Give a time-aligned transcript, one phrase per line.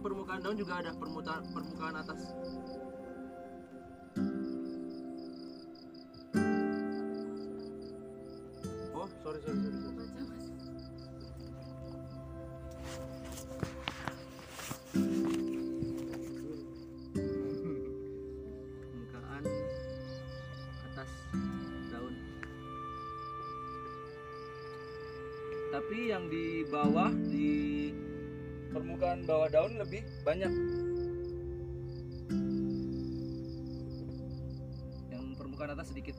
[0.00, 2.49] Permukaan daun juga ada permukaan atas.
[30.30, 30.52] Banyak.
[35.10, 36.14] Yang permukaan atas sedikit.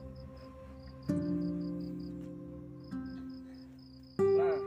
[4.20, 4.60] Nah,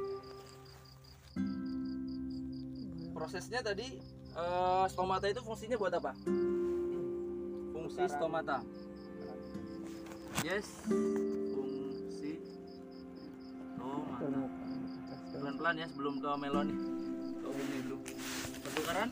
[3.13, 4.01] prosesnya tadi
[4.33, 6.17] eh, stomata itu fungsinya buat apa?
[7.69, 8.65] Fungsi stomata.
[10.41, 10.65] Yes,
[11.53, 12.41] fungsi
[13.77, 14.41] stomata.
[15.37, 16.79] Pelan-pelan ya sebelum ke melon nih.
[17.45, 17.97] Ke bumi dulu.
[18.65, 19.09] Pertukaran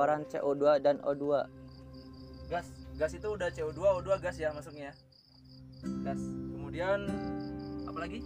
[0.00, 1.44] pertukaran CO2 dan O2
[2.48, 2.72] Gas.
[2.96, 4.90] Gas itu udah CO2, O2 gas ya masuknya.
[4.90, 4.94] ya.
[6.08, 6.20] Gas.
[6.56, 7.04] Kemudian
[7.84, 8.24] apa lagi?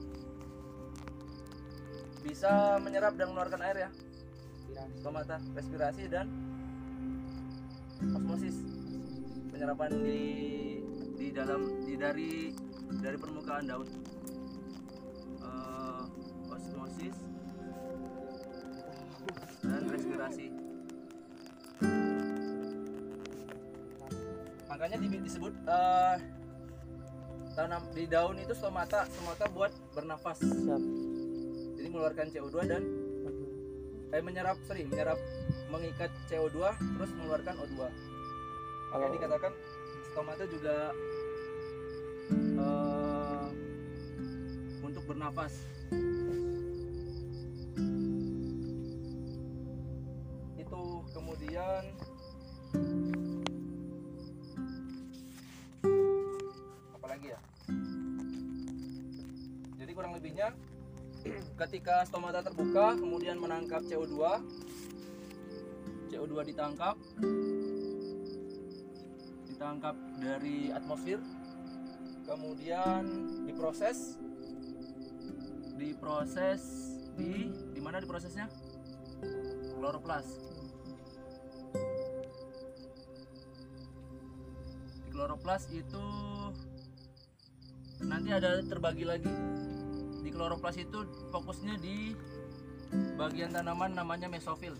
[2.22, 3.90] Bisa menyerap dan mengeluarkan air ya.
[3.90, 4.94] Respirasi.
[5.02, 6.26] Stomata, respirasi dan
[8.14, 8.56] osmosis.
[9.50, 10.22] Penyerapan di
[11.18, 12.54] di dalam di dari
[13.02, 14.03] dari permukaan daun.
[24.94, 26.16] Makanya di- disebut eh,
[27.58, 30.38] tanam di daun itu stomata, stomata buat bernafas.
[30.38, 30.78] siap.
[31.74, 32.82] Jadi mengeluarkan CO2 dan
[34.14, 35.18] eh menyerap sorry menyerap
[35.66, 37.90] mengikat CO2 terus mengeluarkan O2 makanya
[38.94, 39.52] kalau dikatakan
[40.14, 40.76] stomata juga
[42.54, 43.46] eh,
[44.78, 45.58] untuk bernafas.
[50.54, 51.82] Itu kemudian
[60.04, 60.52] kurang lebihnya.
[61.64, 64.36] Ketika stomata terbuka kemudian menangkap CO2
[66.12, 66.92] CO2 ditangkap.
[69.48, 71.24] Ditangkap dari atmosfer.
[72.28, 73.00] Kemudian
[73.48, 74.20] diproses.
[75.80, 76.60] Diproses
[77.16, 78.52] di di mana diprosesnya?
[79.72, 80.28] Kloroplas.
[85.00, 86.06] Di kloroplas itu
[88.04, 89.32] nanti ada terbagi lagi
[90.24, 92.16] di kloroplas itu fokusnya di
[93.20, 94.72] bagian tanaman namanya mesofil.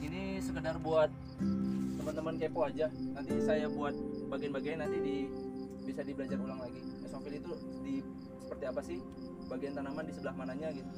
[0.00, 1.12] Ini sekedar buat
[2.00, 2.88] teman-teman kepo aja.
[2.88, 3.92] Nanti saya buat
[4.32, 5.16] bagian-bagian nanti di
[5.84, 6.80] bisa dibelajar ulang lagi.
[7.04, 7.52] Mesofil itu
[7.84, 8.00] di
[8.40, 8.98] seperti apa sih?
[9.52, 10.88] Bagian tanaman di sebelah mananya gitu.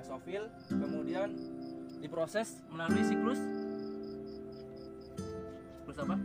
[0.00, 1.36] Mesofil kemudian
[2.00, 3.40] diproses melalui siklus.
[5.84, 6.16] Siklus apa?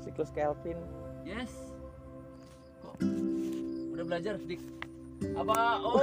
[0.00, 0.80] Siklus Kelvin.
[1.28, 1.69] Yes
[4.10, 4.58] belajar dik
[5.38, 5.78] apa?
[5.86, 6.02] Oh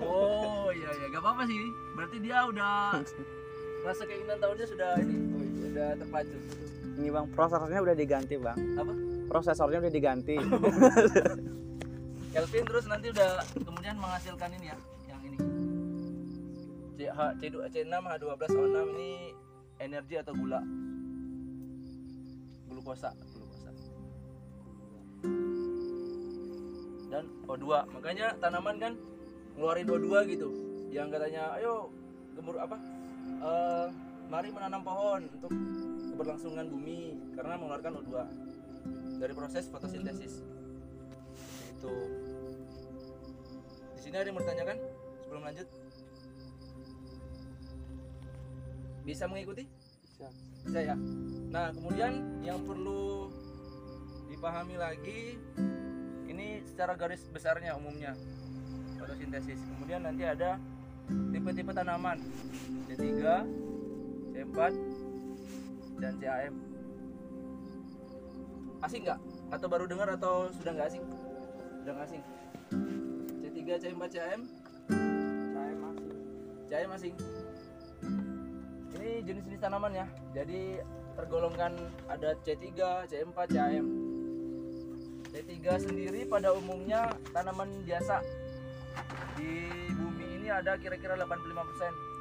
[0.00, 1.06] oh iya iya.
[1.12, 1.60] Gak apa-apa sih.
[1.92, 2.96] Berarti dia udah
[3.84, 5.16] rasa keinginan tahunnya sudah ini
[5.60, 6.36] sudah terpacu.
[6.96, 8.58] Ini bang prosesornya udah diganti bang.
[8.80, 8.92] Apa?
[9.28, 10.40] Prosesornya udah diganti.
[12.32, 14.76] Kelvin terus nanti udah kemudian menghasilkan ini ya
[15.12, 15.38] yang ini.
[16.96, 19.36] CH C2 C6 H12O6 ini
[19.76, 20.60] energi atau gula?
[22.72, 23.25] Glukosa
[27.16, 27.64] dan O2
[27.96, 28.92] makanya tanaman kan
[29.56, 30.48] ngeluarin O2 gitu.
[30.92, 31.88] Yang katanya ayo
[32.36, 32.76] gemur apa?
[33.40, 33.88] Eh,
[34.28, 35.48] mari menanam pohon untuk
[36.12, 38.12] keberlangsungan bumi karena mengeluarkan O2
[39.16, 40.44] dari proses fotosintesis.
[41.72, 41.94] Itu
[43.96, 44.76] di sini ada yang bertanyakan
[45.24, 45.68] sebelum lanjut.
[49.08, 49.64] Bisa mengikuti?
[50.04, 50.28] Bisa.
[50.68, 50.96] Bisa ya?
[51.48, 53.32] Nah kemudian yang perlu
[54.28, 55.40] dipahami lagi
[56.36, 58.12] ini secara garis besarnya umumnya.
[59.00, 59.56] Fotosintesis.
[59.56, 60.60] Kemudian nanti ada
[61.32, 62.20] tipe-tipe tanaman.
[62.86, 63.02] C3
[64.36, 64.58] C4
[65.96, 66.54] dan CAM
[68.84, 69.20] asing nggak?
[69.50, 71.04] Atau baru dengar atau sudah nggak asing?
[71.82, 72.22] Sudah nggak asing?
[73.40, 74.40] C3 C4 CAM
[75.56, 76.10] saya masih
[76.68, 77.14] CAM asing.
[78.96, 80.06] Ini jenis-jenis tanaman ya.
[80.36, 80.84] Jadi
[81.16, 81.72] tergolongkan
[82.12, 82.68] ada C3
[83.08, 83.86] C4 CAM
[85.36, 88.24] C3 sendiri pada umumnya tanaman biasa
[89.36, 92.16] di bumi ini ada kira-kira 85%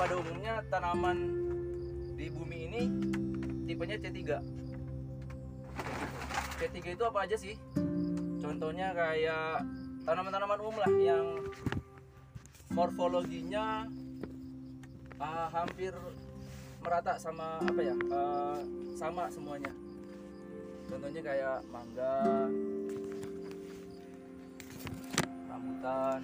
[0.00, 1.18] pada umumnya tanaman
[2.16, 2.82] di bumi ini
[3.68, 4.18] tipenya C3
[6.56, 7.52] C3 itu apa aja sih?
[8.40, 9.64] Contohnya kayak
[10.08, 11.24] tanaman-tanaman umum lah yang
[12.72, 13.84] morfologinya
[15.20, 15.92] ah, hampir
[16.80, 18.60] merata sama apa ya ah,
[18.96, 19.72] sama semuanya.
[20.88, 22.14] Contohnya kayak mangga
[25.46, 26.20] rambutan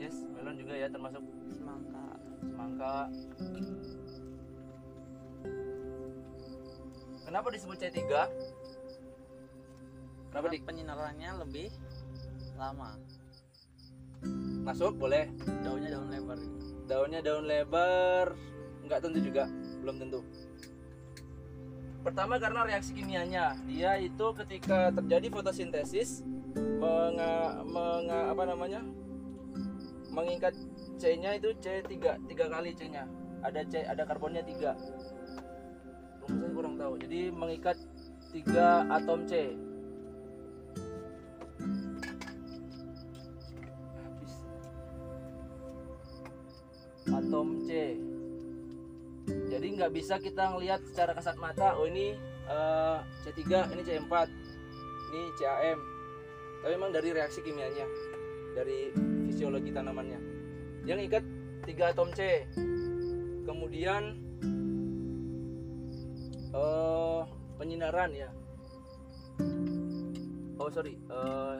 [0.00, 1.22] yes melon juga ya termasuk.
[1.52, 2.06] Semangka.
[2.40, 2.96] Semangka.
[7.28, 8.00] Kenapa disebut C3
[10.32, 11.68] kenapa di penyinarannya lebih
[12.56, 12.96] lama.
[14.66, 15.30] Masuk boleh.
[15.62, 16.40] Daunnya daun lebar
[16.90, 18.34] daunnya daun lebar.
[18.82, 19.46] Nggak tentu juga
[19.78, 20.20] belum tentu.
[22.02, 23.54] Pertama karena reaksi kimianya.
[23.70, 26.26] Dia itu ketika terjadi fotosintesis
[26.82, 28.82] menga, menga- apa namanya?
[30.10, 30.58] Mengikat
[30.98, 33.06] C nya itu C 3 tiga kali C nya
[33.46, 34.74] ada C ada karbonnya tiga.
[36.26, 36.98] Rumusnya kurang tahu.
[36.98, 37.78] Jadi mengikat
[38.34, 39.54] tiga atom C
[47.20, 48.00] atom C.
[49.28, 52.16] Jadi nggak bisa kita ngelihat secara kasat mata oh ini
[52.48, 54.12] eh, C3 ini C4
[55.10, 55.78] ini CAM
[56.60, 57.88] tapi memang dari reaksi kimianya
[58.52, 58.92] dari
[59.28, 60.20] fisiologi tanamannya.
[60.84, 61.24] Yang ikat
[61.68, 62.44] tiga atom C.
[63.44, 64.20] Kemudian
[66.50, 67.22] eh
[67.56, 68.30] penyinaran ya.
[70.60, 71.56] Oh sorry eh,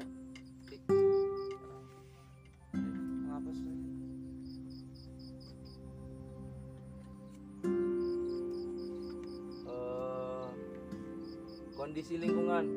[11.80, 12.68] kondisi lingkungan.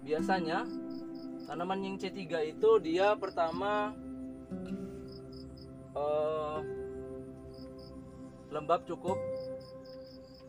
[0.00, 0.64] Biasanya
[1.44, 3.92] tanaman yang C3 itu dia pertama
[5.92, 6.58] eh,
[8.48, 9.20] lembab cukup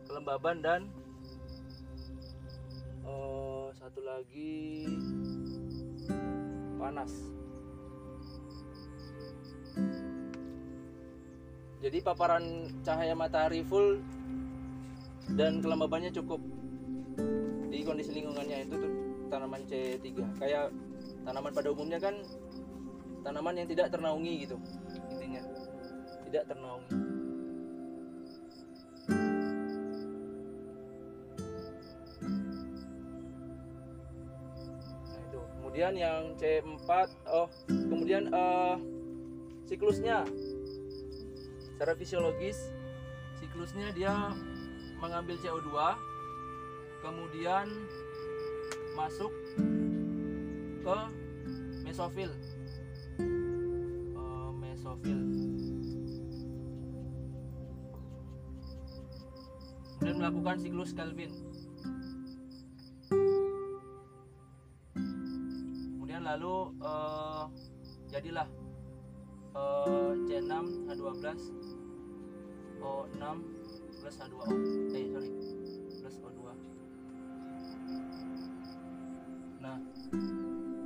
[0.08, 0.82] kelembaban dan
[3.04, 4.88] eh, satu lagi
[6.80, 7.12] panas
[11.80, 14.04] jadi paparan cahaya matahari full
[15.40, 16.44] dan kelembabannya cukup.
[17.72, 18.94] Di kondisi lingkungannya itu tuh
[19.32, 20.06] tanaman C3
[20.44, 20.76] kayak
[21.24, 22.20] tanaman pada umumnya kan
[23.24, 24.60] tanaman yang tidak ternaungi gitu
[25.16, 25.42] intinya.
[26.28, 26.92] Tidak ternaungi.
[35.08, 35.40] Nah itu.
[35.64, 36.92] Kemudian yang C4
[37.32, 37.48] oh
[37.88, 38.76] kemudian eh
[39.64, 40.28] siklusnya
[41.80, 42.76] secara fisiologis
[43.40, 44.12] siklusnya dia
[45.00, 45.72] mengambil CO2
[47.00, 47.72] kemudian
[49.00, 49.32] masuk
[50.84, 50.98] ke
[51.88, 52.36] mesofil.
[54.12, 55.20] Eh, mesofil.
[59.96, 61.32] Kemudian melakukan siklus Kelvin.
[65.96, 67.44] Kemudian lalu eh,
[68.12, 68.52] jadilah
[69.56, 70.54] eh, C6
[70.90, 71.26] H12
[72.80, 73.24] O6
[74.00, 74.44] plus H2O
[74.96, 75.32] eh sorry
[76.00, 76.40] plus O2
[79.60, 79.78] nah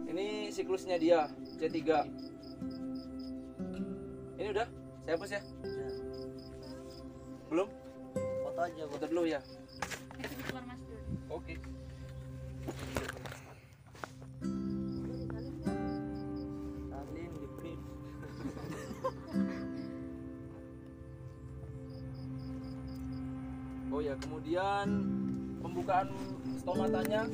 [0.08, 1.28] ini siklusnya dia
[1.60, 1.80] C3
[4.44, 4.68] ini udah?
[5.08, 5.42] Saya hapus ya?
[7.48, 7.70] Belum?
[8.44, 9.06] Foto aja foto.
[9.08, 9.40] Dulu ya?
[11.32, 11.56] Oke.
[12.64, 13.33] salin
[24.14, 24.88] ya, kemudian
[25.58, 26.08] pembukaan
[26.62, 27.26] stomatanya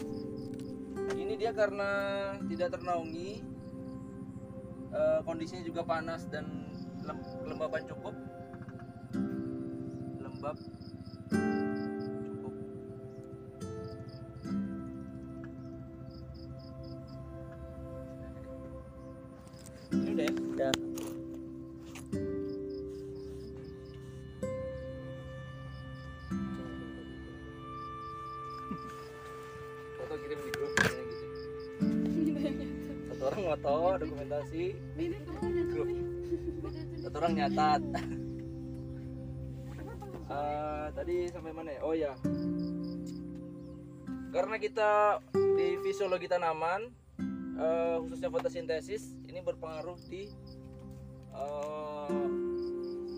[1.19, 1.91] ini dia karena
[2.47, 3.43] tidak ternaungi
[4.95, 6.47] eh, kondisinya juga panas dan
[7.03, 8.15] lem- kelembaban cukup.
[10.23, 10.55] Lembab
[33.49, 34.63] foto dokumentasi.
[35.73, 35.89] Grup
[37.01, 37.81] satu orang nyatat.
[40.29, 41.81] Eh, tadi sampai mana ya?
[41.81, 42.13] Oh ya
[44.29, 46.93] karena kita di fisiologi tanaman
[47.57, 50.29] eh, khususnya fotosintesis ini berpengaruh di
[51.33, 52.25] eh,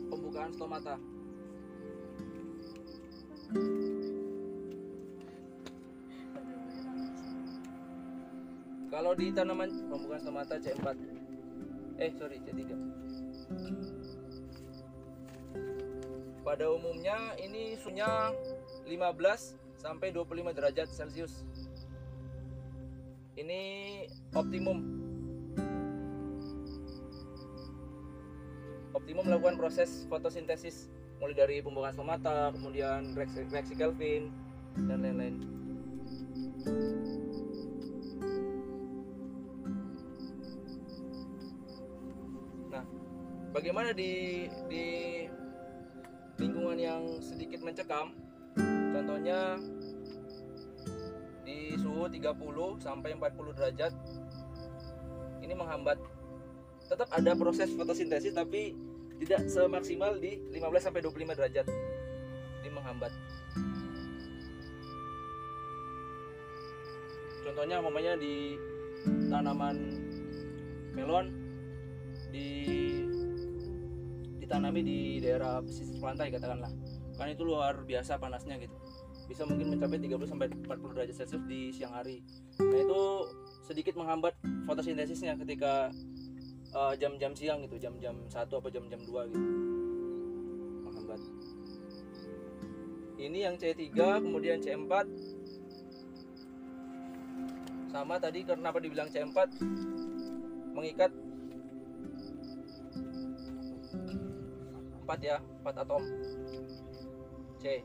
[0.07, 0.95] pembukaan stomata
[9.01, 10.93] kalau di tanaman pembukaan stomata C4
[11.97, 12.69] eh sorry C3
[16.45, 18.29] pada umumnya ini suhunya
[18.85, 21.41] 15 sampai 25 derajat celcius.
[23.33, 23.61] Ini
[24.37, 24.77] optimum.
[28.93, 34.29] Optimum melakukan proses fotosintesis mulai dari pembukaan stomata kemudian reaksi, Kelvin
[34.77, 35.41] dan lain-lain
[43.61, 44.85] bagaimana di di
[46.41, 48.09] lingkungan yang sedikit mencekam?
[48.89, 49.61] Contohnya
[51.45, 52.41] di suhu 30
[52.81, 53.93] sampai 40 derajat
[55.45, 56.01] ini menghambat
[56.89, 58.73] tetap ada proses fotosintesis tapi
[59.21, 61.65] tidak semaksimal di 15 sampai 25 derajat.
[62.65, 63.13] Ini menghambat.
[67.45, 68.57] Contohnya umpamanya di
[69.29, 69.77] tanaman
[70.97, 71.29] melon
[72.33, 72.70] di
[74.51, 76.67] ditanami di daerah pesisir pantai katakanlah.
[77.15, 78.75] Kan itu luar biasa panasnya gitu.
[79.31, 82.19] Bisa mungkin mencapai 30 sampai 40 derajat celcius di siang hari.
[82.59, 83.31] Nah itu
[83.63, 84.35] sedikit menghambat
[84.67, 85.95] fotosintesisnya ketika
[86.75, 87.79] eh, jam-jam siang gitu.
[87.79, 89.47] Jam-jam 1 atau jam-jam 2 gitu.
[90.83, 91.21] Menghambat.
[93.23, 93.87] Ini yang C3
[94.19, 94.91] kemudian C4
[97.87, 99.47] sama tadi kenapa dibilang C4
[100.75, 101.15] mengikat
[105.11, 105.37] 4 ya
[105.67, 106.03] 4 atom.
[107.59, 107.83] C.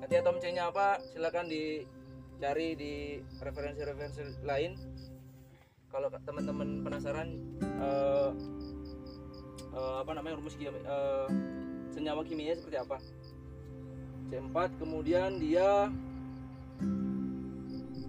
[0.00, 0.96] Nanti atom C nya apa?
[1.12, 4.72] Silakan dicari di referensi-referensi lain.
[5.92, 7.28] Kalau teman-teman penasaran
[7.60, 8.30] eh,
[9.76, 11.28] eh, apa namanya rumus kimia eh,
[11.92, 12.96] senyawa kimianya seperti apa?
[14.32, 15.92] C4 kemudian dia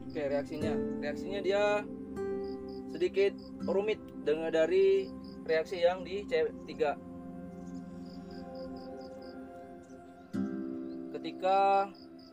[0.08, 0.72] oke reaksinya.
[1.04, 1.84] Reaksinya dia
[2.96, 3.36] sedikit
[3.68, 5.12] rumit dengan dari
[5.44, 7.03] reaksi yang di C3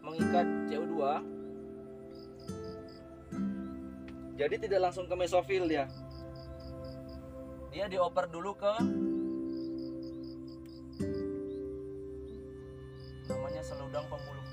[0.03, 0.97] mengikat CO2
[4.41, 5.85] jadi tidak langsung ke mesofil dia.
[7.69, 8.73] Dia dioper dulu ke
[13.29, 14.47] namanya seludang pembuluh.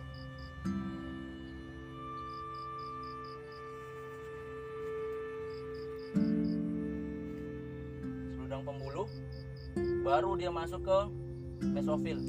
[8.35, 9.07] Seludang pembuluh
[10.03, 10.99] baru dia masuk ke
[11.63, 12.19] mesofil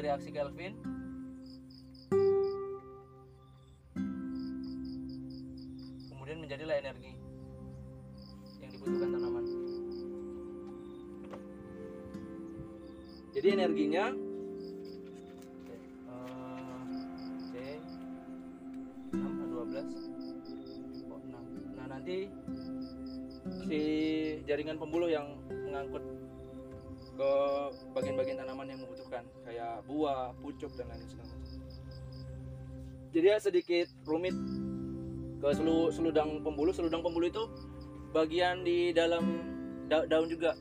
[0.00, 0.74] reaksi Kelvin.
[6.08, 7.12] Kemudian menjadilah energi
[8.64, 9.44] yang dibutuhkan tanaman.
[13.30, 14.04] Jadi energinya?
[15.68, 15.80] Eh,
[17.50, 17.52] C
[19.14, 22.30] 6 12 oh, 6 nah nanti
[23.66, 23.80] si
[24.46, 26.02] jaringan pembuluh yang mengangkut
[27.20, 27.32] ke
[27.92, 29.24] bagian-bagian tanaman yang membutuhkan
[29.84, 31.60] buah, pucuk dan lain segala macam.
[33.10, 34.36] Jadi ya sedikit rumit
[35.40, 36.70] ke selu, seludang pembuluh.
[36.70, 37.44] Seludang pembuluh itu
[38.14, 39.42] bagian di dalam
[39.90, 40.54] da- daun juga,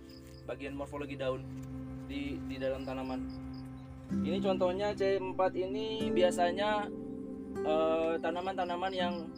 [0.49, 1.45] bagian morfologi daun
[2.09, 3.21] di di dalam tanaman.
[4.09, 6.89] Ini contohnya C4 ini biasanya
[7.61, 9.29] eh, tanaman-tanaman yang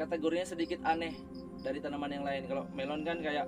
[0.00, 1.12] kategorinya sedikit aneh
[1.60, 2.48] dari tanaman yang lain.
[2.48, 3.46] Kalau melon kan kayak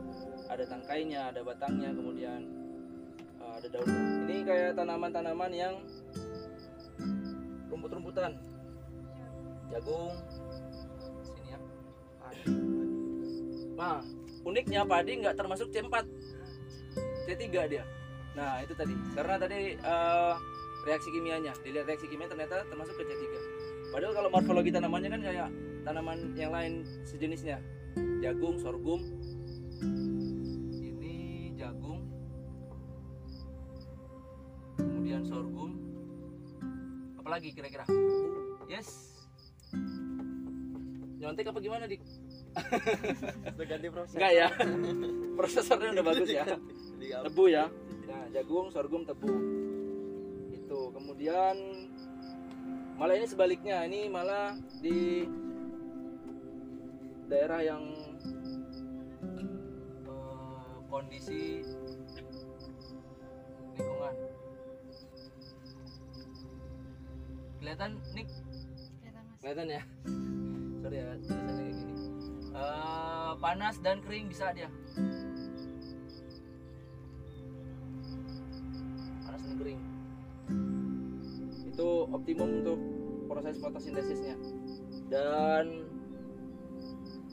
[0.52, 2.63] ada tangkainya, ada batangnya, kemudian
[3.64, 4.00] ada daunnya.
[4.28, 5.74] Ini kayak tanaman-tanaman yang
[7.72, 8.36] rumput-rumputan,
[9.72, 10.12] jagung,
[11.24, 11.58] sini ya.
[13.72, 14.04] Nah,
[14.44, 16.04] uniknya padi nggak termasuk C4,
[17.24, 17.84] C3 dia.
[18.36, 20.36] Nah itu tadi, karena tadi uh,
[20.84, 23.24] reaksi kimianya, dilihat reaksi kimia ternyata termasuk ke C3.
[23.96, 25.48] Padahal kalau morfologi tanamannya kan kayak
[25.88, 27.64] tanaman yang lain sejenisnya,
[28.20, 29.00] jagung, sorghum,
[35.24, 35.72] sorghum.
[37.18, 37.84] Apalagi kira-kira?
[38.68, 39.16] Yes.
[41.20, 42.04] Nyontek apa gimana dik?
[43.56, 44.14] Udah ganti proses.
[44.14, 44.48] enggak ya.
[45.40, 46.44] Prosesornya udah bagus ya.
[47.26, 47.66] Tebu ya.
[48.06, 49.32] Nah jagung sorghum tebu.
[50.54, 51.56] Itu kemudian
[52.94, 53.82] malah ini sebaliknya.
[53.88, 55.26] Ini malah di
[57.26, 57.82] daerah yang
[60.06, 61.66] eh, kondisi
[67.64, 68.26] kelihatan nih
[69.00, 69.38] Kelihatan mas.
[69.40, 69.82] kelihatan ya?
[70.84, 71.94] Sorry ya tulisannya kayak gini.
[72.54, 74.68] Eh, panas dan kering bisa dia?
[79.24, 79.80] Panas dan kering.
[81.64, 82.78] Itu optimum untuk
[83.26, 84.36] proses fotosintesisnya.
[85.08, 85.88] Dan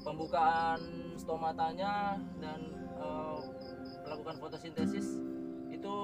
[0.02, 0.80] pembukaan
[1.20, 2.60] stomatanya dan
[2.96, 3.40] eh,
[4.08, 5.20] melakukan fotosintesis
[5.68, 5.96] itu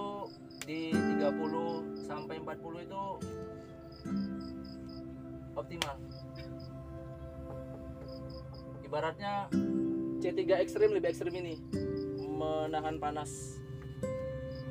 [0.67, 3.03] di 30 sampai 40 itu
[5.57, 5.97] optimal.
[8.85, 9.51] Ibaratnya
[10.23, 11.59] C3 ekstrim lebih ekstrim ini.
[12.37, 13.59] Menahan panas.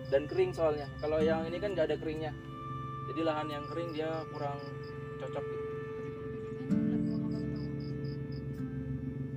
[0.09, 0.87] Dan kering soalnya.
[1.03, 2.33] Kalau yang ini kan nggak ada keringnya.
[3.13, 4.59] Jadi lahan yang kering dia kurang
[5.21, 5.67] cocok gitu.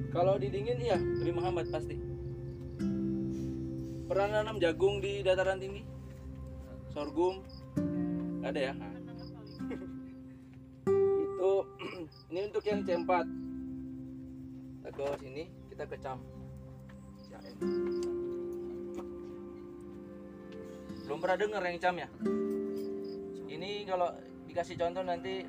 [0.10, 1.96] Kalau di dingin iya lebih menghambat pasti.
[4.10, 5.86] Pernah nanam jagung di dataran tinggi.
[6.90, 7.46] Sorghum.
[8.42, 8.74] Ada ya
[12.30, 13.12] ini untuk yang C4
[14.86, 15.44] kita ke sini
[15.74, 16.18] kita ke cam
[21.10, 22.10] belum pernah dengar yang cam ya?
[23.50, 24.14] Ini kalau
[24.46, 25.42] dikasih contoh nanti.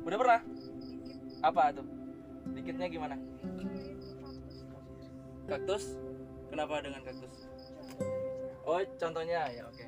[0.00, 0.40] Udah pernah?
[1.44, 1.84] Apa tuh?
[2.56, 3.20] Dikitnya gimana?
[5.44, 6.00] Kaktus?
[6.48, 7.44] Kenapa dengan kaktus?
[8.64, 9.86] Oh contohnya ya oke.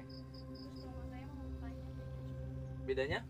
[2.85, 3.25] Bedanya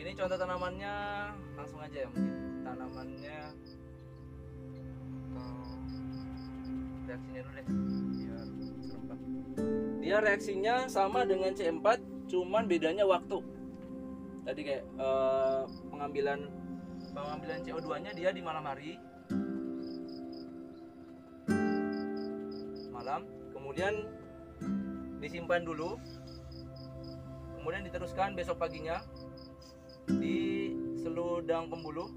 [0.00, 0.94] ini contoh tanamannya
[1.60, 3.38] langsung aja ya mungkin tanamannya.
[7.04, 7.66] Reaksinya dulu deh
[8.14, 8.46] biar
[8.86, 9.18] serempak
[10.00, 11.86] dia reaksinya sama dengan C4
[12.32, 13.44] cuman bedanya waktu.
[14.46, 16.48] Tadi kayak eh, pengambilan
[17.12, 18.96] pengambilan CO2 nya dia di malam hari.
[22.88, 24.08] Malam kemudian
[25.20, 26.00] disimpan dulu.
[27.60, 29.04] Kemudian diteruskan besok paginya
[30.18, 32.08] di seludang pembuluh.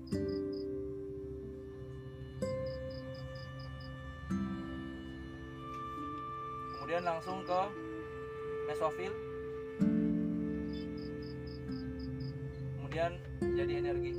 [6.78, 7.62] Kemudian langsung ke
[8.70, 9.14] mesofil.
[12.78, 14.14] Kemudian jadi energi.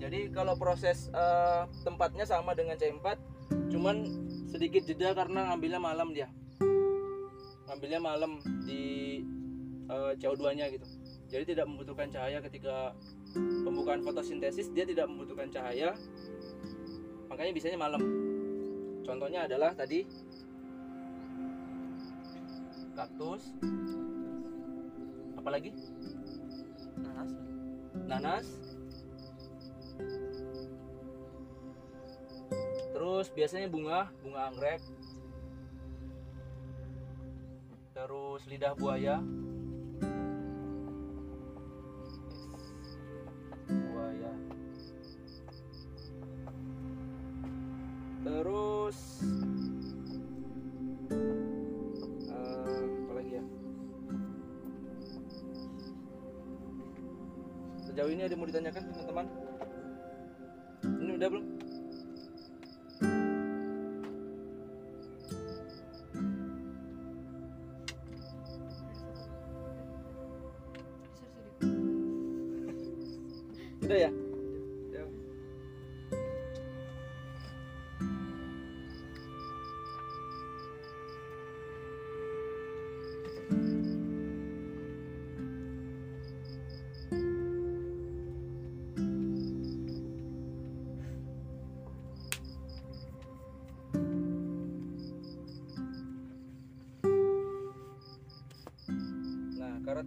[0.00, 3.16] Jadi kalau proses eh, tempatnya sama dengan C4
[3.70, 3.96] cuman
[4.50, 6.28] sedikit jeda karena ngambilnya malam dia.
[7.70, 9.22] Ngambilnya malam di
[9.86, 10.99] eh, CO2 nya gitu
[11.30, 12.90] jadi tidak membutuhkan cahaya ketika
[13.62, 15.94] pembukaan fotosintesis dia tidak membutuhkan cahaya.
[17.30, 18.02] Makanya bisanya malam.
[19.06, 20.02] Contohnya adalah tadi
[22.98, 23.54] kaktus
[25.38, 25.70] apalagi
[26.98, 27.30] nanas.
[28.10, 28.46] Nanas.
[32.90, 34.82] Terus biasanya bunga bunga anggrek.
[37.94, 39.49] Terus lidah buaya buaya
[58.20, 59.26] ini ada yang mau ditanyakan teman-teman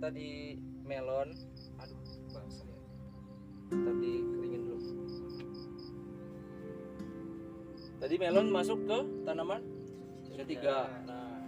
[0.03, 1.29] Karena tadi melon,
[1.79, 1.99] aduh,
[2.35, 2.79] basah ya.
[3.71, 4.77] Tadi keringin dulu.
[8.03, 9.63] Tadi melon masuk ke tanaman
[10.35, 10.91] ketiga.
[11.07, 11.39] Nah,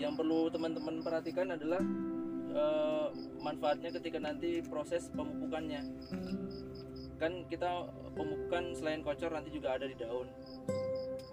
[0.00, 1.84] yang perlu teman-teman perhatikan adalah
[2.56, 3.08] eh,
[3.44, 5.84] manfaatnya ketika nanti proses pemupukannya.
[7.20, 10.32] Kan kita pemupukan selain kocor nanti juga ada di daun.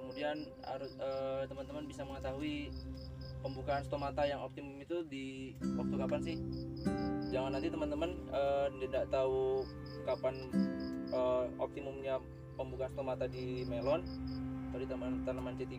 [0.03, 2.75] Kemudian harus eh, teman-teman bisa mengetahui
[3.41, 6.38] pembukaan stomata yang optimum itu di waktu kapan sih?
[7.34, 9.65] Jangan nanti teman-teman eh, tidak tahu
[10.06, 10.36] kapan
[11.10, 12.21] eh, optimumnya
[12.56, 14.06] pembukaan stomata di melon
[14.71, 15.75] atau di tanaman tanaman C3.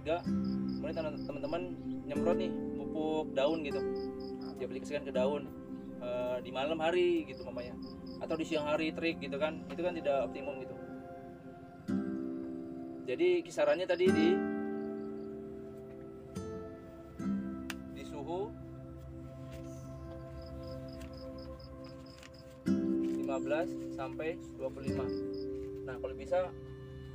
[0.78, 1.62] Kemudian teman- teman-teman
[2.04, 3.80] nyemprot nih pupuk daun gitu.
[4.58, 5.48] Diaplikasikan ke daun
[6.02, 7.78] eh, di malam hari gitu mamanya
[8.22, 9.62] atau di siang hari trik gitu kan.
[9.70, 10.74] Itu kan tidak optimum gitu.
[13.02, 14.51] Jadi kisarannya tadi di di
[23.32, 26.52] 15 sampai 25 nah kalau bisa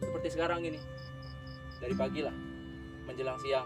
[0.01, 0.81] seperti sekarang ini
[1.77, 2.33] dari pagi lah
[3.07, 3.63] menjelang siang.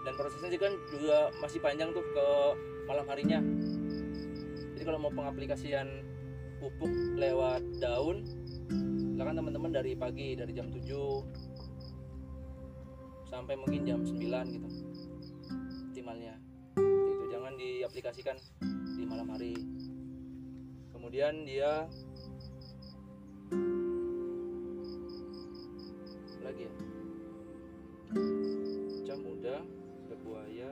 [0.00, 2.26] Dan prosesnya juga kan juga masih panjang tuh ke
[2.88, 3.38] malam harinya.
[4.74, 6.02] Jadi kalau mau pengaplikasian
[6.58, 8.24] pupuk lewat daun
[9.12, 14.68] silakan teman-teman dari pagi dari jam 7 sampai mungkin jam 9 gitu
[15.92, 16.40] optimalnya.
[16.80, 18.40] Itu jangan diaplikasikan
[18.96, 19.52] di malam hari
[21.10, 21.90] kemudian dia
[26.38, 26.74] lagi ya?
[29.02, 29.58] Jam muda
[30.06, 30.70] berbuaya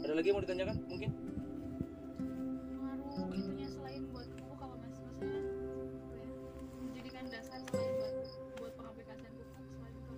[0.00, 0.76] ada lagi yang mau ditanyakan?
[0.88, 1.10] Mungkin?
[2.16, 6.48] Pengaruh itunya selain buat pupuk apa mas maksudnya apa
[6.80, 8.14] menjadikan dasar selain buat
[8.56, 10.14] buat pengaplikasian pupuk selain itu?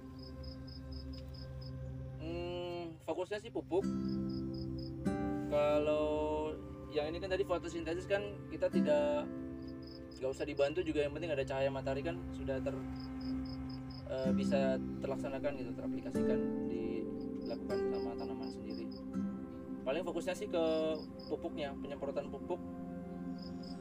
[2.23, 3.83] Hmm, fokusnya sih pupuk.
[5.59, 6.55] Kalau
[6.95, 9.27] yang ini kan tadi fotosintesis kan kita tidak
[10.19, 12.75] nggak usah dibantu juga yang penting ada cahaya matahari kan sudah ter
[14.11, 16.39] eh, bisa terlaksanakan gitu teraplikasikan
[16.71, 18.87] dilakukan sama tanaman sendiri.
[19.83, 20.65] Paling fokusnya sih ke
[21.27, 22.61] pupuknya penyemprotan pupuk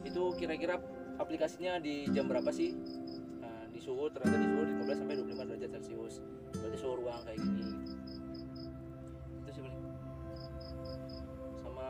[0.02, 0.82] itu kira-kira
[1.22, 2.74] aplikasinya di jam berapa sih?
[3.42, 6.16] Nah, di suhu ternyata di suhu 15 sampai 25 derajat celcius.
[6.58, 7.87] Berarti suhu ruang kayak gini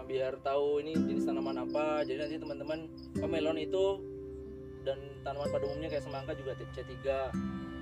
[0.07, 2.07] biar tahu ini jenis tanaman apa.
[2.07, 2.79] Jadi nanti teman-teman
[3.19, 3.85] oh, melon itu
[4.87, 6.95] dan tanaman pada umumnya kayak semangka juga C3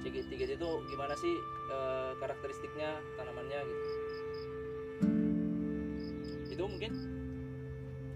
[0.06, 1.34] C3 itu gimana sih
[1.70, 3.86] eh, karakteristiknya tanamannya gitu.
[6.50, 6.92] Itu mungkin.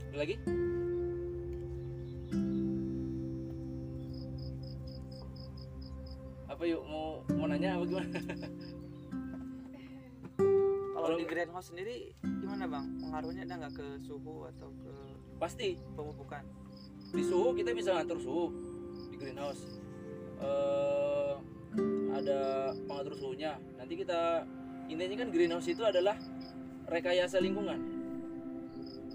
[0.10, 0.36] Ada lagi?
[6.50, 8.10] Apa yuk mau mau nanya apa gimana
[11.20, 12.86] di greenhouse sendiri gimana bang?
[13.04, 14.92] Pengaruhnya ada nggak ke suhu atau ke
[15.36, 15.76] pasti.
[16.00, 16.44] pemupukan?
[17.10, 18.46] di suhu kita bisa ngatur suhu
[19.10, 19.82] di greenhouse
[20.40, 21.36] eh
[22.16, 23.60] ada pengatur suhunya.
[23.76, 24.48] Nanti kita
[24.88, 26.16] intinya kan greenhouse itu adalah
[26.88, 27.78] rekayasa lingkungan.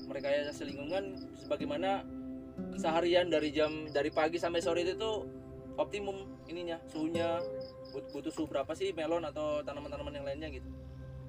[0.05, 2.05] Merekayasa lingkungan sebagaimana
[2.77, 5.25] seharian dari jam dari pagi sampai sore itu tuh
[5.81, 7.41] optimum ininya suhunya.
[7.95, 10.67] But- butuh suhu berapa sih melon atau tanaman-tanaman yang lainnya gitu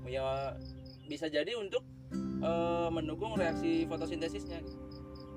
[0.08, 0.54] ya
[1.10, 1.86] bisa jadi untuk
[2.42, 4.62] eh, mendukung reaksi fotosintesisnya.
[4.62, 4.86] Gitu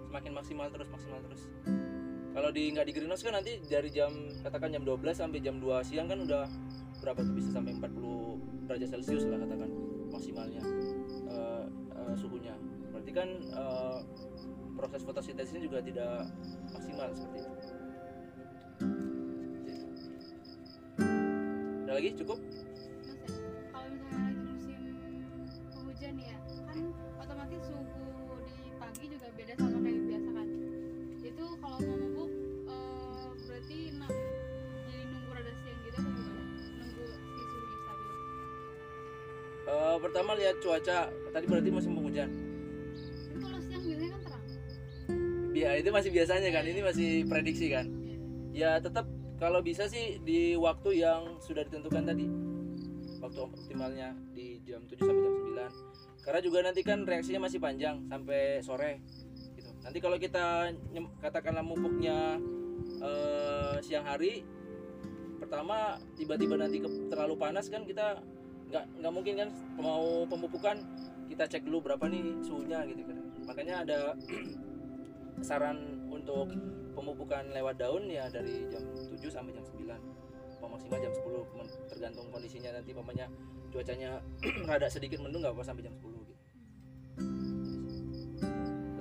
[0.09, 1.43] semakin maksimal terus maksimal terus.
[2.33, 4.09] Kalau di nggak di greenhouse kan nanti dari jam
[4.41, 6.49] katakan jam 12 sampai jam 2 siang kan udah
[7.05, 9.71] berapa tuh bisa sampai 40 derajat celcius lah katakan
[10.09, 10.65] maksimalnya
[11.29, 12.57] eh, eh, suhunya.
[12.89, 13.99] Berarti kan eh,
[14.81, 16.25] proses fotosintesisnya juga tidak
[16.73, 17.53] maksimal seperti itu.
[17.53, 17.77] Seperti itu.
[21.85, 22.11] ada lagi?
[22.21, 22.39] Cukup
[27.61, 27.83] suhu
[28.47, 30.49] di pagi juga beda sama kayak biasa kan.
[31.21, 32.31] Itu kalau mau pupuk
[32.67, 34.19] eh, berarti na-
[34.85, 36.43] jadi nunggu rada siang gitu atau gimana?
[36.79, 38.11] Nunggu si suhunya stabil
[39.69, 40.99] Eh, pertama lihat cuaca.
[41.29, 42.31] Tadi berarti musim penghujan.
[43.39, 44.45] Kalau siang biasanya kan terang.
[45.53, 46.65] Ya itu masih biasanya kan.
[46.65, 47.87] Ini masih prediksi kan.
[48.01, 48.17] Iya.
[48.51, 52.27] ya tetap kalau bisa sih di waktu yang sudah ditentukan tadi.
[53.19, 55.35] Waktu optimalnya di jam 7 sampai jam
[55.69, 59.01] 9 karena juga nanti kan reaksinya masih panjang sampai sore
[59.57, 59.71] gitu.
[59.83, 60.73] Nanti kalau kita
[61.23, 62.37] katakanlah mupuknya
[63.01, 64.45] eh, siang hari
[65.39, 68.21] pertama tiba-tiba nanti ke- terlalu panas kan kita
[68.69, 69.49] nggak nggak mungkin kan
[69.81, 70.77] mau pemupukan
[71.31, 73.17] kita cek dulu berapa nih suhunya gitu kan.
[73.47, 73.99] Makanya ada
[75.49, 76.51] saran untuk
[76.99, 79.78] pemupukan lewat daun ya dari jam 7 sampai jam 9 atau
[80.79, 83.27] maksimal jam 10 men- tergantung kondisinya nanti mamanya
[83.75, 84.23] cuacanya
[84.71, 86.35] rada sedikit mendung nggak apa sampai jam 10 gitu.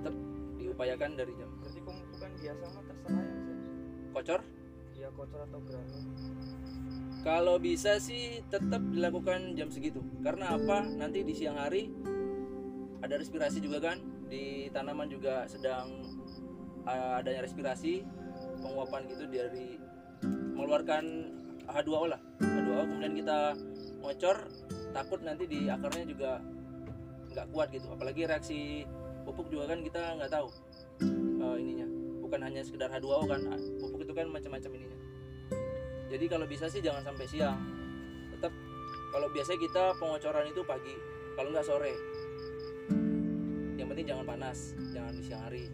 [0.02, 0.14] Tetap
[0.58, 3.36] diupayakan dari jam Berarti pemupukan biasa mah terserah ya ya?
[4.18, 4.42] kocor?
[4.98, 6.04] Iya kocor atau granul.
[7.22, 10.00] kalau bisa sih tetap dilakukan jam segitu.
[10.26, 10.82] Karena apa?
[10.88, 11.92] Nanti di siang hari
[13.04, 14.02] ada respirasi juga kan?
[14.32, 16.02] Di tanaman juga sedang
[16.88, 18.02] uh, adanya respirasi
[18.64, 19.76] penguapan gitu dari
[20.56, 21.37] mengeluarkan
[21.68, 22.22] H2O lah.
[22.40, 23.38] H2O kemudian kita
[24.00, 24.38] ngocor
[24.96, 26.32] takut nanti di akarnya juga
[27.36, 27.88] nggak kuat gitu.
[27.92, 28.88] Apalagi reaksi
[29.28, 30.48] pupuk juga kan kita nggak tahu
[31.44, 31.88] uh, ininya.
[32.24, 33.42] Bukan hanya sekedar H2O kan
[33.84, 35.00] pupuk itu kan macam-macam ininya.
[36.08, 37.60] Jadi kalau bisa sih jangan sampai siang.
[38.32, 38.54] Tetap
[39.12, 40.96] kalau biasanya kita pengocoran itu pagi
[41.36, 41.94] kalau nggak sore.
[43.76, 45.66] Yang penting jangan panas jangan di siang hari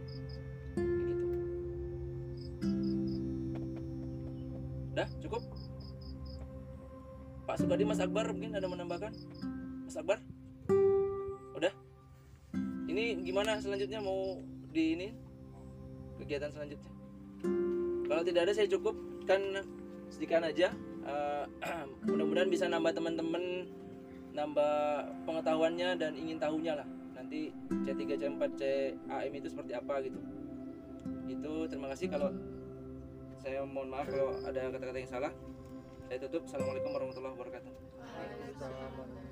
[7.53, 9.13] Pak Sukadi Mas Akbar mungkin ada menambahkan?
[9.85, 10.17] Mas Akbar?
[11.53, 11.69] Udah?
[12.89, 14.01] Ini gimana selanjutnya?
[14.01, 14.41] Mau
[14.73, 15.13] di ini?
[16.17, 16.89] Kegiatan selanjutnya?
[18.09, 18.97] Kalau tidak ada saya cukup
[19.29, 19.37] kan
[20.09, 20.73] sedikan aja.
[21.05, 21.45] Eh,
[22.09, 23.69] mudah-mudahan bisa nambah teman-teman
[24.33, 24.73] nambah
[25.29, 26.89] pengetahuannya dan ingin tahunya lah.
[27.13, 30.17] Nanti C3 C4 CAM itu seperti apa gitu.
[31.29, 32.17] Itu terima kasih.
[32.17, 32.33] Kalau
[33.45, 35.33] saya mohon maaf kalau ada kata-kata yang salah
[36.13, 36.45] saya tutup.
[36.45, 39.22] Assalamualaikum warahmatullahi wabarakatuh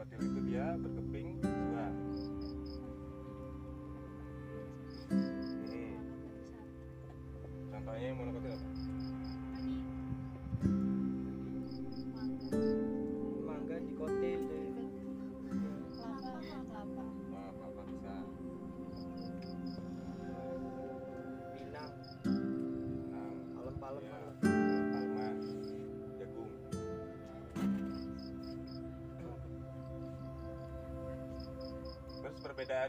[0.00, 0.66] kalau dikotil itu dia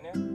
[0.01, 0.30] perbedaannya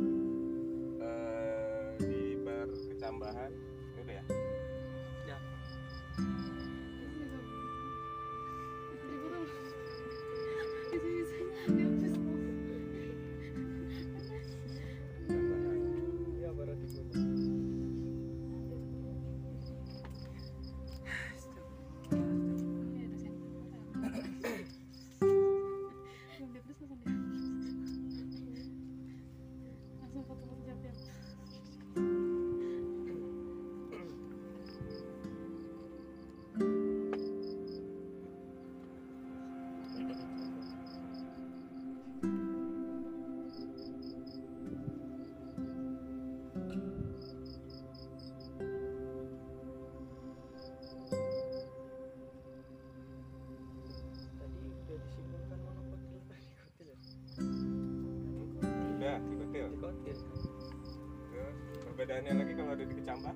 [62.07, 63.35] perbedaannya lagi kalau ada di kecambah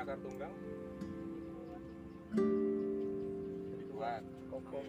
[0.00, 0.54] akar tunggang
[3.68, 4.24] lebih kuat.
[4.48, 4.86] kokoh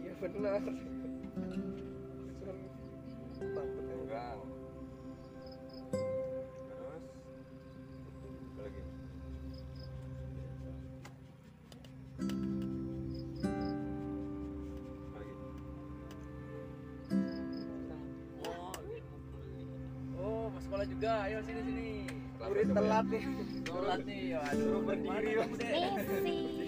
[0.00, 0.62] iya benar
[21.04, 21.20] juga.
[21.28, 21.90] Ayo sini sini.
[22.44, 23.24] Murid telat nih
[23.64, 24.24] Telat nih.
[24.40, 26.63] Bagaimana berdiri, kamu,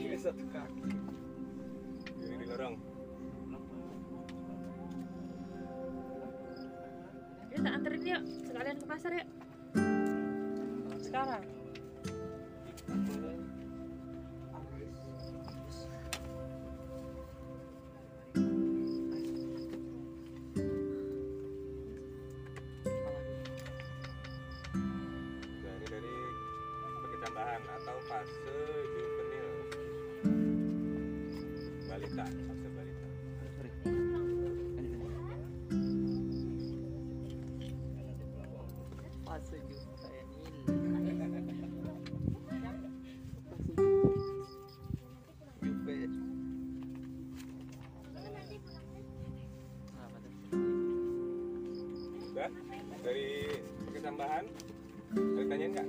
[55.56, 55.88] Ada tanyain nggak?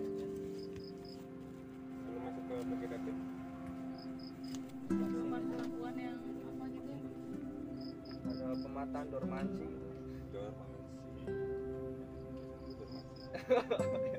[2.08, 3.16] Belum masuk ke vegetatif?
[4.88, 6.94] Bukan kelakuan yang apa gitu
[8.32, 9.68] ada pemataan dormansi
[10.32, 10.88] Dormansi.
[12.72, 13.28] Dormansi.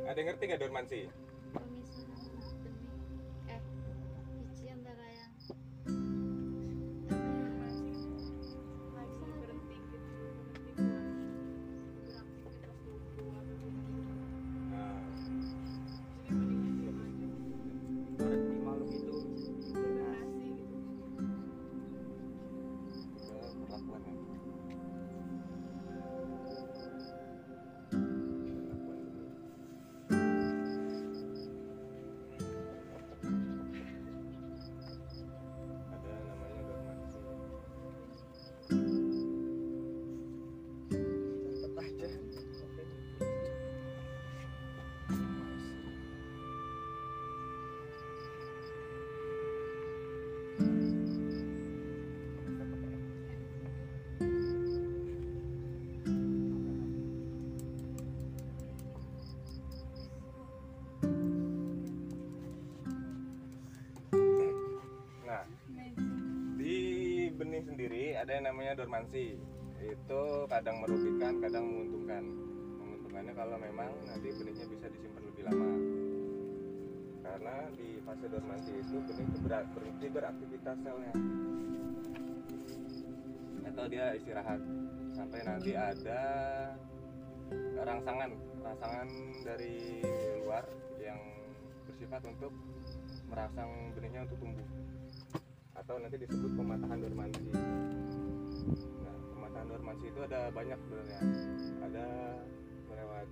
[0.05, 1.01] Ada yang ngerti nggak dormansi?
[68.39, 69.35] Yang namanya dormansi.
[69.83, 72.23] Itu kadang merugikan, kadang menguntungkan.
[72.79, 75.71] Menguntungkannya kalau memang nanti benihnya bisa disimpan lebih lama.
[77.27, 79.39] Karena di fase dormansi itu benih itu
[79.75, 81.15] berhenti beraktivitas selnya.
[83.67, 84.63] Atau dia istirahat
[85.19, 86.23] sampai nanti ada
[87.75, 88.31] rangsangan,
[88.63, 89.09] rangsangan
[89.43, 89.99] dari
[90.47, 90.63] luar
[91.03, 91.19] yang
[91.91, 92.55] bersifat untuk
[93.27, 94.69] merangsang benihnya untuk tumbuh
[95.75, 97.45] atau nanti disebut pematahan dormansi.
[98.77, 101.21] Nah, pematahan dormansi itu ada banyak sebenarnya.
[101.89, 102.07] Ada
[102.89, 103.29] melewat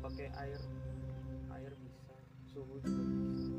[0.00, 0.60] pakai air
[1.52, 2.14] air bisa
[2.48, 3.49] suhu juga bisa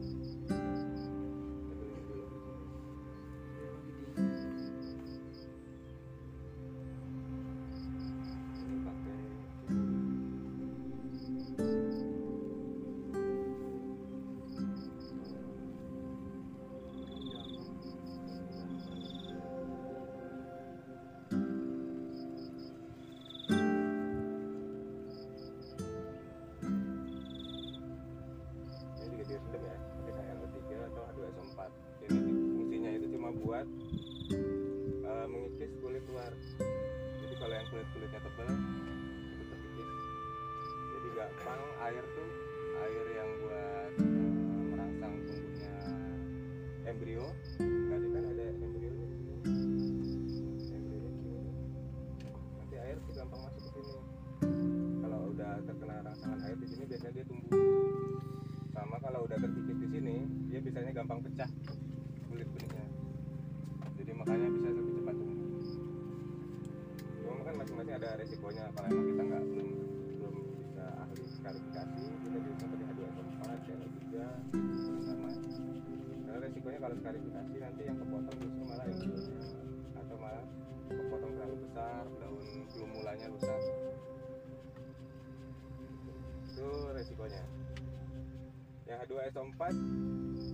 [89.01, 89.61] H2SO4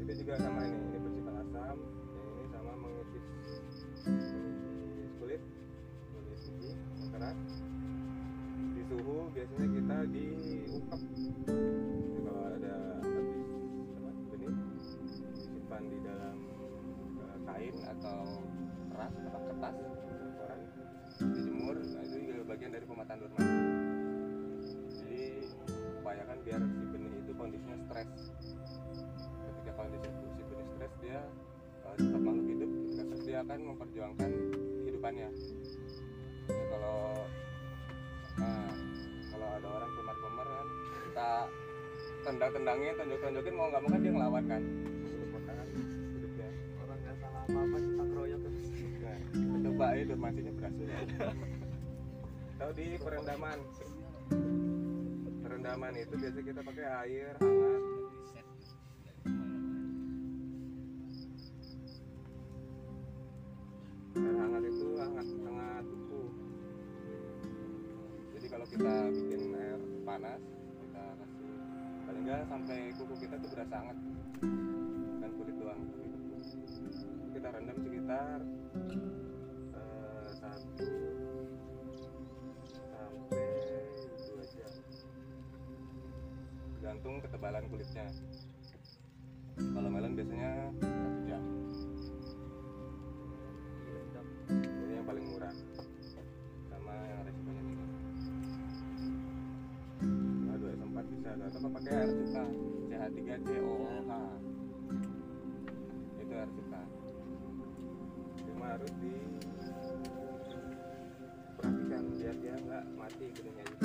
[0.08, 1.78] itu juga sama ini ini bersifat asam.
[2.40, 3.26] Ini sama mengikis
[5.20, 5.44] kulit
[6.16, 6.80] kulit
[7.12, 7.40] keras
[8.72, 11.02] di suhu biasanya kita diungkep
[11.44, 14.56] Jadi kalau ada habis benih
[15.36, 16.38] disimpan di dalam
[17.20, 18.20] eh, kain atau
[18.96, 19.76] keras atau kertas
[21.20, 21.76] dijemur.
[21.84, 23.77] Nah itu juga bagian dari pemetaan dorman
[33.48, 34.32] akan memperjuangkan
[34.84, 35.30] kehidupannya.
[36.52, 37.16] Jadi kalau
[38.36, 38.72] nah,
[39.32, 40.68] kalau ada orang pemer-pemer kan
[41.08, 41.30] kita
[42.28, 44.62] tendang-tendangin tonjok-tonjokin mau nggak mau kan dia ngelawan kan.
[46.12, 46.50] Hidupnya
[46.84, 48.68] orang nggak salah apa apa kita keroyok terus
[49.00, 51.00] nah kita coba ya dormansinya berhasil ya.
[52.60, 53.60] Tahu di perendaman.
[55.40, 57.97] Perendaman itu biasa kita pakai air hangat
[68.68, 70.42] kita bikin air panas
[70.84, 71.52] kita kasih
[72.04, 73.98] paling nggak sampai kuku kita tuh berasa hangat.
[74.44, 75.82] Bukan kulit doang.
[77.32, 78.40] Kita rendam sekitar
[79.76, 80.90] eh, satu
[82.92, 83.48] sampai
[84.28, 84.74] dua jam.
[86.76, 88.08] Tergantung ketebalan kulitnya.
[89.58, 91.44] Kalau melon biasanya satu jam
[101.38, 102.44] H2S4 bisa atau pakai air cuka.
[102.90, 104.10] CH3COOH
[106.18, 106.82] itu air cuka.
[108.48, 109.14] Cuma harus di
[111.58, 113.76] perhatikan biar dia nggak mati benihnya itu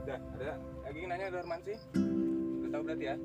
[0.00, 0.52] udah ada.
[0.82, 1.78] Lagi nanya Dorman sih?
[2.66, 3.16] Udah tahu berarti ya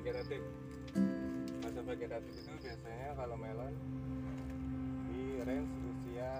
[0.00, 0.40] vegetatif
[1.60, 3.74] fase vegetatif itu biasanya kalau melon
[5.12, 6.32] di range usia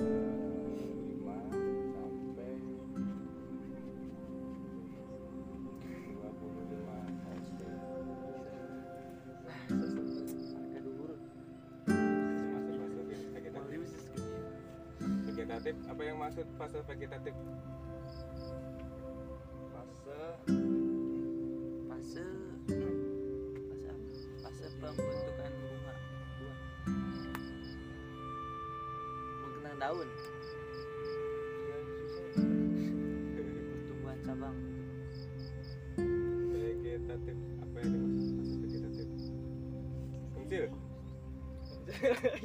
[0.00, 0.16] eh,
[1.20, 1.20] 5
[2.00, 2.52] sampai
[6.16, 7.60] 25 SD
[10.56, 11.12] harga dhuwur
[12.56, 13.00] masuk fase
[13.36, 14.40] vegetatif segini
[15.28, 17.36] vegetatif apa yang maksud fase vegetatif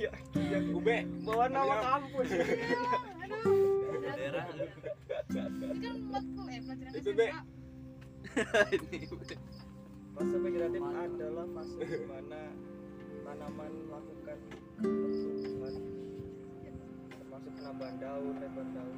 [0.04, 0.98] ya ya ube.
[1.24, 1.84] Bawa nama Ayo.
[1.84, 2.30] kampus.
[2.36, 3.44] Aduh.
[4.06, 4.46] Daerah.
[5.26, 7.28] Itu kan matkul eh pelajaran Itu, Be.
[8.36, 9.00] SMA ini
[10.16, 12.42] fase vegetatif adalah fase di mana
[13.24, 14.38] tanaman melakukan
[14.80, 15.76] pertumbuhan
[17.16, 18.95] termasuk penambahan daun lebar daun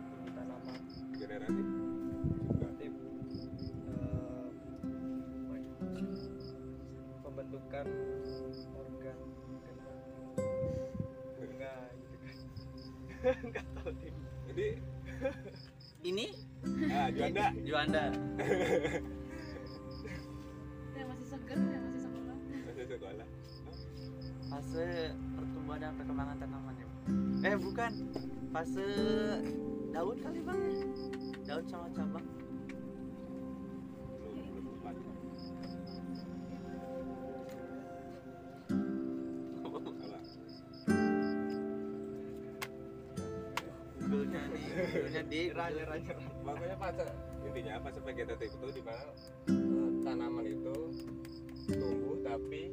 [17.67, 18.07] juanda
[20.95, 22.35] yang masih seger yang masih sekolah.
[22.63, 23.27] Masih sekolah.
[24.47, 26.87] Fase pertumbuhan dan perkembangan tanaman ya
[27.43, 27.91] eh bukan.
[28.55, 28.87] Fase
[29.91, 30.61] daun kali bang.
[31.43, 32.23] Daun sama cabang.
[44.07, 47.03] Google-nya nih Google-nya di nyerah nyerah nyerah makanya fase
[47.57, 49.09] intinya fase vegetatif itu di mana
[49.49, 50.77] eh, tanaman itu
[51.73, 52.69] tumbuh tapi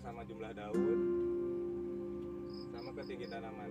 [0.00, 1.00] sama jumlah daun
[2.72, 3.70] sama ke tinggi tanaman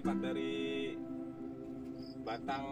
[0.00, 0.96] sifat dari
[2.24, 2.64] batang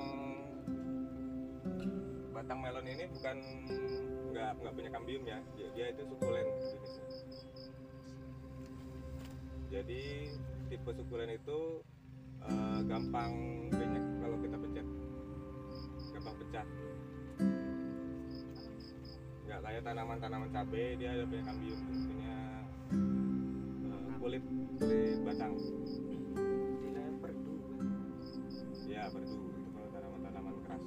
[2.33, 3.37] batang melon ini bukan
[4.33, 5.39] nggak nggak punya kambium ya.
[5.61, 7.05] Dia, dia itu sukulen jenisnya.
[9.69, 10.03] Jadi
[10.73, 11.85] tipe sukulen itu
[12.49, 13.33] eh, gampang
[13.77, 14.08] banyak
[16.49, 16.65] pecah
[19.45, 22.37] nggak kayak tanaman-tanaman cabai dia ada punya kambium punya
[23.85, 24.45] eh, kulit
[24.81, 25.53] kulit batang.
[25.61, 27.57] Tidak perdu
[28.89, 30.85] ya berdu itu kalau tanaman-tanaman keras.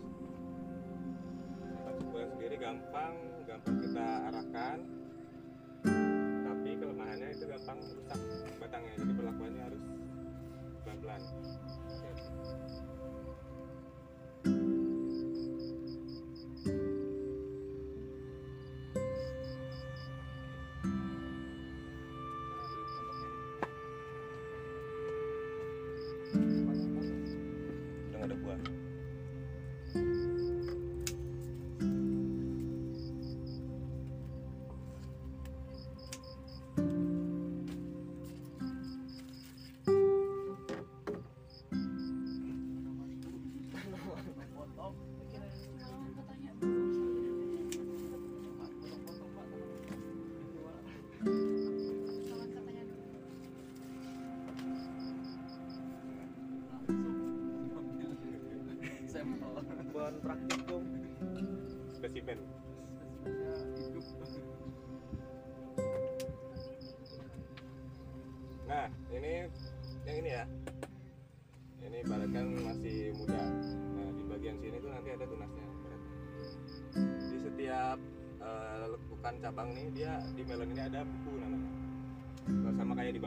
[2.01, 3.13] Sukulen sendiri gampang
[3.45, 4.77] gampang kita arahkan.
[6.41, 8.19] Tapi kelemahannya itu gampang rusak
[8.57, 9.83] batangnya jadi perlakuannya harus
[10.81, 11.21] pelan-pelan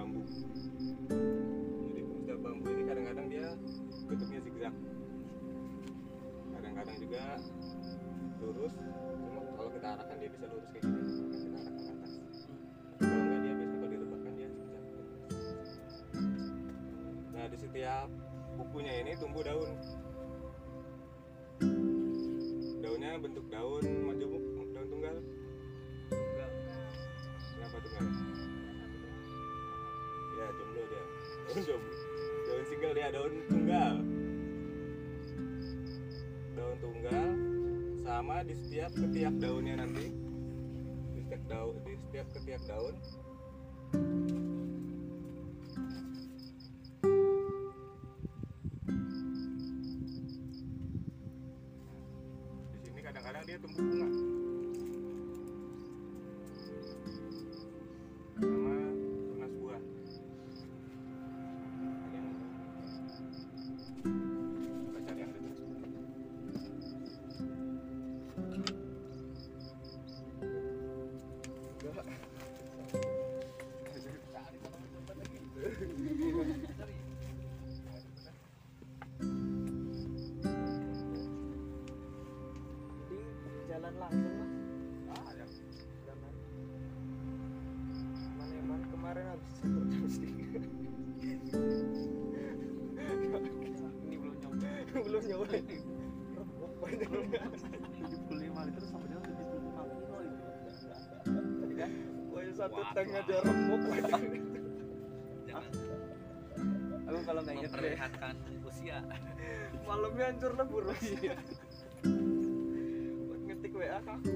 [0.04, 0.20] bambu.
[1.88, 3.48] Jadi setiap bambu ini kadang-kadang dia
[4.04, 4.74] bentuknya zigzag.
[6.52, 7.24] Kadang-kadang juga
[8.44, 8.74] lurus
[9.24, 11.00] cuma kalau kita arahkan dia bisa lurus kayak gini.
[11.08, 12.12] Kalau kita arahkan ke atas.
[13.00, 14.84] Kalau enggak dia biasanya kalau direbahkan dia zigzag.
[17.32, 18.08] Nah di setiap
[18.60, 19.72] bukunya ini tumbuh daun.
[23.14, 24.44] Untuk daun majemuk
[24.76, 25.16] daun tunggal.
[26.12, 26.50] Enggak.
[27.56, 28.33] kenapa tunggal
[30.44, 31.04] ya jomblo dia.
[31.48, 31.94] Daun jomblo
[32.44, 33.94] daun single dia daun tunggal.
[36.54, 37.28] Daun tunggal
[38.04, 40.06] sama di setiap ketiak daunnya nanti.
[41.16, 42.94] Di setiap daun di setiap ketiak daun
[102.94, 103.02] Wah.
[103.02, 103.82] aja remuk.
[107.04, 107.78] Aku kalau nggak inget deh.
[107.98, 109.02] memperlihatkan usia
[109.82, 110.94] Malamnya hancur lah burung.
[113.26, 114.30] Buat ngetik WA kaku.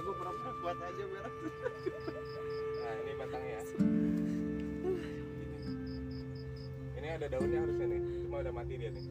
[0.00, 1.34] Aku pernah buat aja berak.
[2.80, 3.60] Nah, ini batangnya.
[6.96, 9.04] Ini ada daunnya harusnya nih, cuma udah mati dia nih.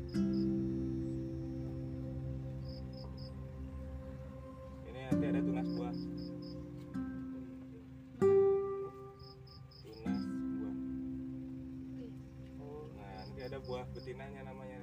[14.10, 14.82] Betinanya namanya.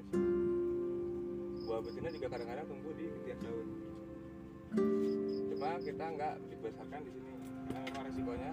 [1.66, 3.68] Buah betina juga kadang-kadang tumbuh di ketiak daun.
[5.50, 7.34] Cuma kita nggak dibesarkan di sini,
[7.66, 8.52] karena memang resikonya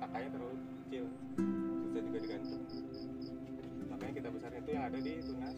[0.00, 1.04] akarnya terlalu kecil,
[1.84, 2.64] susah juga digantung.
[3.92, 5.56] Makanya kita besarin itu yang ada di tunas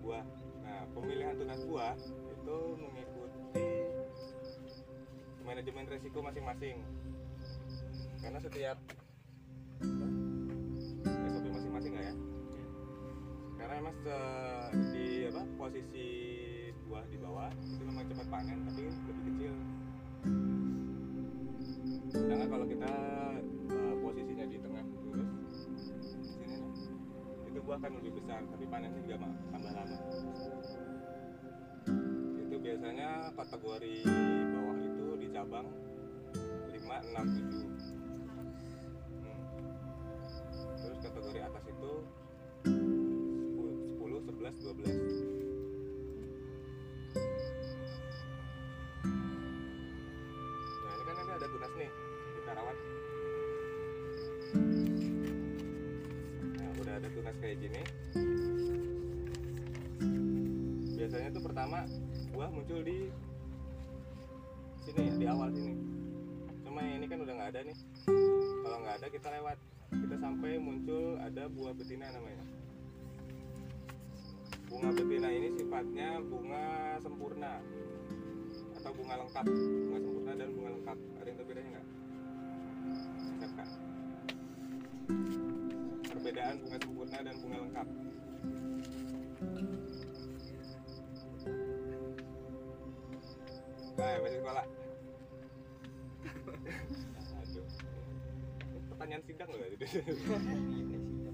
[0.00, 0.24] buah.
[0.64, 1.94] Nah, pemilihan tunas buah
[2.32, 3.68] itu mengikuti
[5.44, 6.80] manajemen resiko masing-masing.
[8.16, 8.80] Karena setiap
[11.04, 12.16] SOP masing-masing lah ya
[13.62, 16.06] karena emang se- di apa posisi
[16.84, 19.54] buah di bawah itu memang cepat panen tapi lebih kecil.
[22.10, 22.90] Sedangkan kalau kita
[23.70, 25.30] eh, posisinya di tengah lurus
[26.26, 26.58] sini
[27.46, 29.96] itu buah akan lebih besar tapi panennya juga tambah lama.
[32.42, 33.96] Itu biasanya kategori
[34.52, 35.68] bawah itu di cabang
[36.66, 36.82] 5,
[37.14, 37.62] 6, 7
[39.22, 39.38] Hmm.
[40.76, 41.92] terus kategori atas itu
[61.52, 61.84] pertama
[62.32, 63.12] buah muncul di
[64.88, 65.76] sini ya di awal sini.
[66.64, 67.76] Cuma ini kan udah nggak ada nih.
[68.64, 69.58] Kalau nggak ada kita lewat.
[69.92, 72.40] Kita sampai muncul ada buah betina namanya.
[74.64, 77.60] Bunga betina ini sifatnya bunga sempurna.
[78.80, 79.44] Atau bunga lengkap.
[79.52, 80.98] Bunga sempurna dan bunga lengkap.
[81.20, 81.86] Ada yang berbedanya nggak?
[86.16, 87.88] Perbedaan bunga sempurna dan bunga lengkap
[94.22, 94.64] masih sekolah
[97.42, 97.66] aduh.
[98.94, 99.58] Pertanyaan sidang loh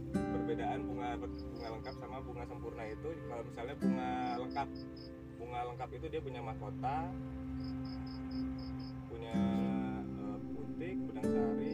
[0.08, 4.10] perbedaan bunga bunga lengkap sama bunga sempurna itu kalau misalnya bunga
[4.40, 4.68] lengkap
[5.36, 6.96] bunga lengkap itu dia punya mahkota
[9.12, 9.36] punya
[10.08, 11.67] eh, putik benang sari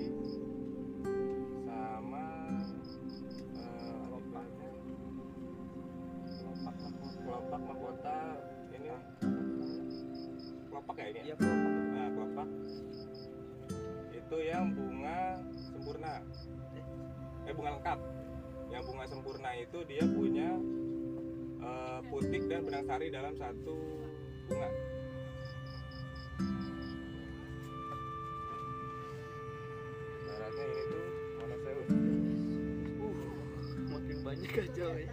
[19.55, 20.51] bunga sempurna itu dia punya
[21.63, 23.79] eh, putik dan benang sari dalam satu
[24.51, 24.69] bunga.
[30.27, 31.07] Baratnya ini tuh
[31.39, 31.89] monoseus
[33.95, 35.13] Makin banyak aja ya.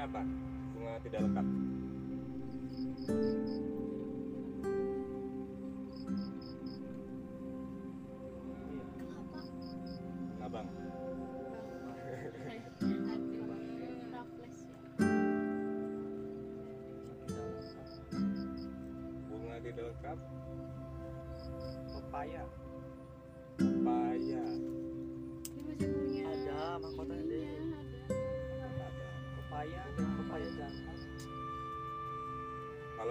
[0.00, 0.39] Contohnya apa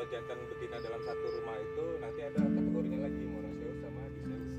[0.09, 4.53] jantan betina dalam satu rumah itu nanti ada kategorinya lagi monoseus sama diseus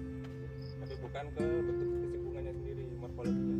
[0.78, 3.58] tapi bukan ke bentuk fisik bunganya sendiri morfologinya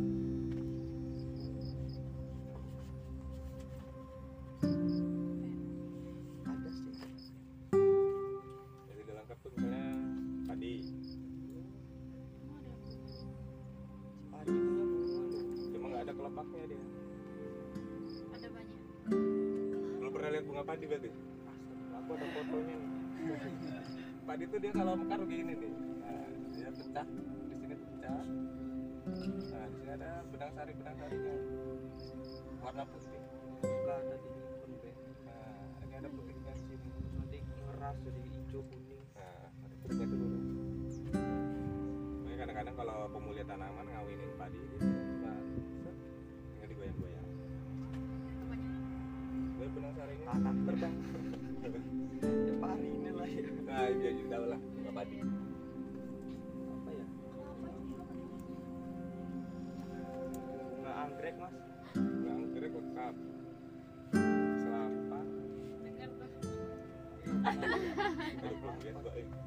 [6.47, 6.95] Ada sih.
[8.87, 9.01] jadi
[9.43, 9.85] tuh misalnya
[10.47, 10.73] padi
[12.47, 12.71] ada.
[14.31, 15.11] Padi punya bunga.
[15.75, 16.83] cuma nggak ada kelopaknya dia
[18.31, 18.79] Ada banyak.
[19.99, 21.11] belum pernah lihat bunga padi berarti
[24.31, 25.73] padi tuh dia kalau mekar begini nih.
[25.75, 27.03] Nah, dia pecah.
[27.51, 28.23] Di sini pecah.
[29.51, 31.35] Nah di sini ada benang sari benang sarinya.
[32.63, 33.21] Warna putih.
[33.59, 34.91] Suka ada di pun be.
[35.27, 36.87] nah ini ada putihnya di sini.
[37.11, 39.03] Nanti ngeras jadi hijau kuning.
[39.19, 40.27] nah ada putihnya dulu
[42.23, 45.95] makanya kadang-kadang kalau pemulihan tanaman ngawinin padi set,
[46.55, 47.27] tinggal digoyang-goyang.
[49.59, 50.27] Itu benang sarinya.
[50.39, 50.95] Terbang.
[53.63, 57.05] nah dia juga tahu lah bunga padi Apa ya?
[60.71, 61.55] Bunga anggrek mas.
[61.95, 63.15] bunga anggrek lengkap
[64.59, 65.19] selapa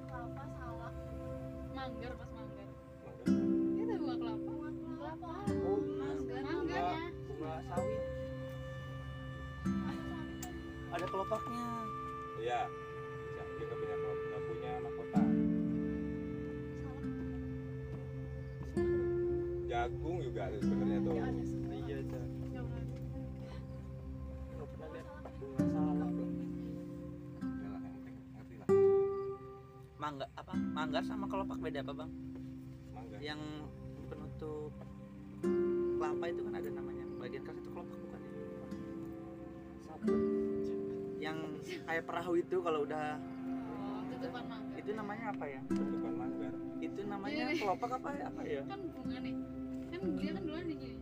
[0.05, 0.93] Kelapa salah.
[1.75, 2.69] Manggar pas manggar.
[3.05, 3.35] mangga.
[3.75, 4.53] Itu bunga kelapa.
[4.95, 5.31] Kelapa.
[5.63, 5.79] Oh.
[6.01, 6.41] Manggar.
[6.41, 7.01] Bunga, Mangganya.
[7.29, 8.03] bunga sawit.
[10.95, 11.67] Ada kelopaknya.
[12.41, 12.61] Iya.
[12.67, 12.84] Bisa.
[20.35, 20.59] Udah lah,
[27.79, 28.69] yang penting ngerti lah.
[29.95, 30.53] Mangga apa?
[30.59, 32.11] Manggar sama kelopak beda apa bang?
[32.91, 33.17] Mangga.
[33.23, 33.41] Yang
[34.11, 34.75] penutup
[36.03, 37.05] kelapa itu kan ada namanya.
[37.23, 38.35] Bagian kaki itu kelopak bukan ya?
[39.87, 40.19] Sabun.
[41.23, 41.39] Yang
[41.87, 43.23] kayak perahu itu kalau udah
[43.87, 45.61] Oh, tutupan itu namanya apa ya?
[45.71, 46.55] Bentukan manggar.
[46.83, 47.63] Itu namanya Ini.
[47.63, 48.25] kelopak apa ya?
[48.35, 48.63] Apa ya?
[48.67, 49.54] Kan bunga nih.
[50.05, 50.99] Kan dia kan duluan di gini.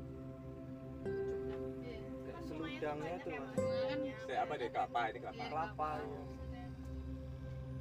[1.83, 1.99] Iya.
[2.23, 3.59] Kayak seludangnya tuh mas.
[3.59, 5.35] Kan Saya apa deh kelapa ini kelapa.
[5.35, 6.67] Iya, Kelapa, ya.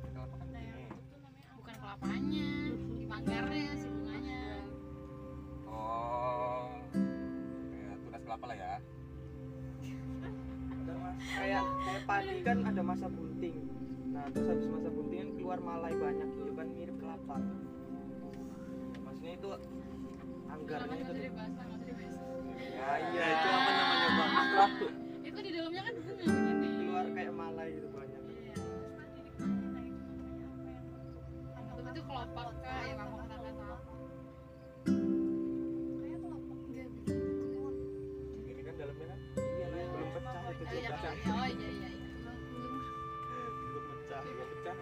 [0.09, 0.85] Kelapa kan Nah, ini.
[1.53, 2.47] bukan kelapanya,
[2.89, 4.41] di manggarnya si bunganya.
[5.69, 6.65] Oh.
[7.69, 8.73] Kayak tunas kelapa lah ya.
[10.73, 13.57] Ada mas kayak kayak padi kan ada masa bunting
[14.11, 17.37] nah terus habis masa bunting kan keluar malai banyak itu kan mirip kelapa
[18.99, 19.47] maksudnya itu
[20.51, 22.15] anggarnya itu usah dibahas, nggak dibahas.
[22.71, 24.31] ya Ya itu apa namanya bang?
[24.41, 24.91] Akrab tuh.
[25.21, 26.67] Itu di dalamnya kan bunga begini.
[26.81, 28.55] keluar kayak malai gitu banyak Iya.
[31.71, 33.05] Itu itu kelopak ya.
[38.51, 42.07] Ini kan dalamnya kan iya nah, belum pecah itu iya, juga oh iya iya iya.
[43.61, 44.75] belum pecah juga pecah.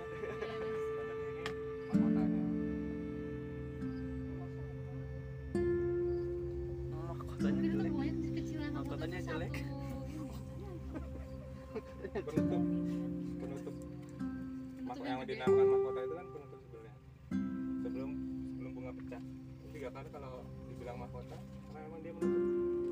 [21.19, 22.43] Mahkota karena memang dia menutup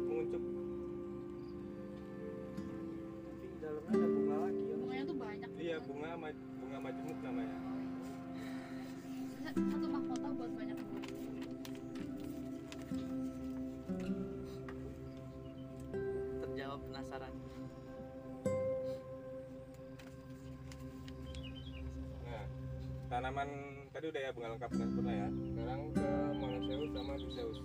[0.03, 0.43] menguncup
[3.23, 5.49] tapi di dalamnya ada bunga lagi ya Bunganya tuh banyak.
[5.57, 7.55] iya bunga ma- bunga majemuk namanya
[9.47, 11.07] Satu mahkota buat banyak bunga.
[16.37, 17.33] Terjawab penasaran.
[22.25, 22.43] nah
[23.07, 23.49] tanaman
[23.89, 27.59] tadi udah ya bunga lengkap dan sempurna ya sekarang ke monoseus sama diseus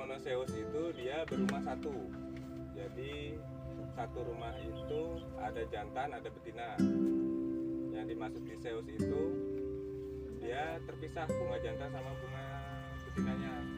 [0.00, 1.92] monoseus itu dia berumah satu.
[2.72, 3.36] Jadi
[3.92, 6.80] satu rumah itu ada jantan ada betina.
[7.92, 9.22] Yang dimaksud di seus itu
[10.40, 12.46] dia terpisah bunga jantan sama bunga
[13.12, 13.69] betinanya.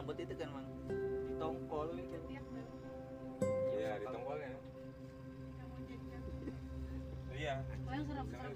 [0.00, 0.64] rambut itu kan mang?
[0.88, 2.16] Ditongkol gitu
[3.76, 4.48] ya ditongkolnya
[7.36, 7.60] iya.
[7.60, 8.52] Kalian oh, yang serem serem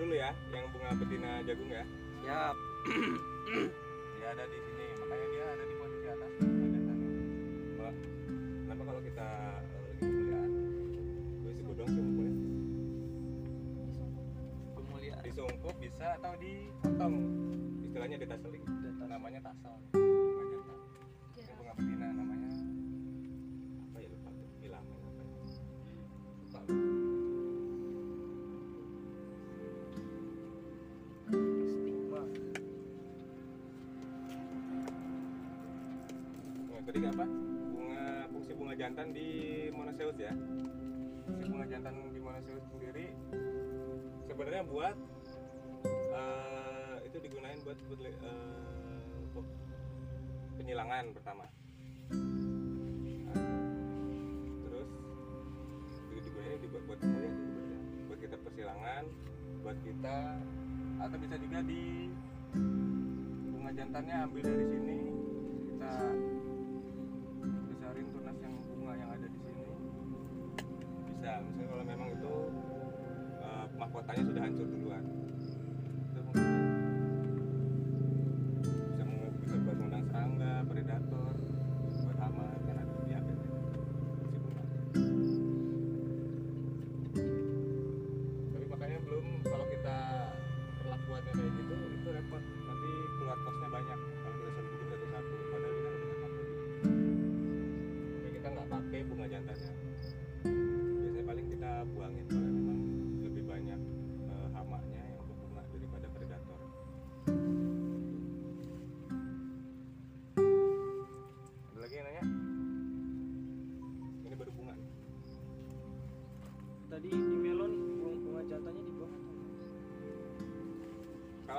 [0.00, 1.84] dulu ya yang bunga betina jagung ya.
[2.24, 2.56] Siap.
[4.20, 4.89] Ya ada di sini.
[38.80, 40.32] jantan di monaseus ya.
[41.44, 43.12] Bunga jantan di monaseus sendiri
[44.24, 44.96] sebenarnya buat
[46.16, 49.44] uh, itu digunain buat, uh,
[50.56, 51.44] penyilangan pertama.
[54.64, 54.90] Terus
[56.08, 57.32] itu digunain dibuat buat semuanya
[58.08, 59.04] buat kita persilangan
[59.60, 60.18] buat kita
[61.04, 62.08] atau bisa juga di
[63.44, 64.79] bunga jantannya ambil dari sini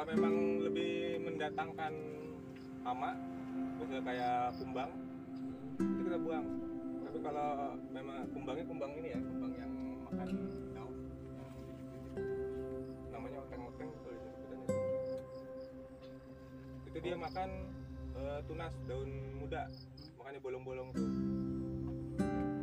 [0.01, 1.93] kalau memang lebih mendatangkan
[2.81, 3.13] hama
[3.77, 4.89] maksudnya kayak kumbang
[5.77, 6.45] itu kita buang.
[7.05, 9.69] Tapi kalau memang kumbangnya kumbang ini ya kumbang yang
[10.09, 10.27] makan
[10.73, 10.95] daun.
[13.13, 14.11] Namanya oteng-oteng itu.
[16.97, 17.49] Dia makan
[18.17, 19.69] uh, tunas daun muda.
[20.17, 21.09] Makanya bolong-bolong tuh.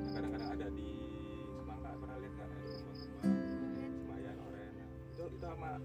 [0.02, 0.90] Yang kadang-kadang ada di
[1.54, 3.30] semangka pernah lihat kan ada kumbang-kumbang
[4.02, 4.74] semayan oren.
[5.14, 5.78] Itu itu sama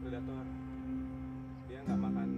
[0.00, 0.46] Predator,
[1.68, 2.29] dia nggak makan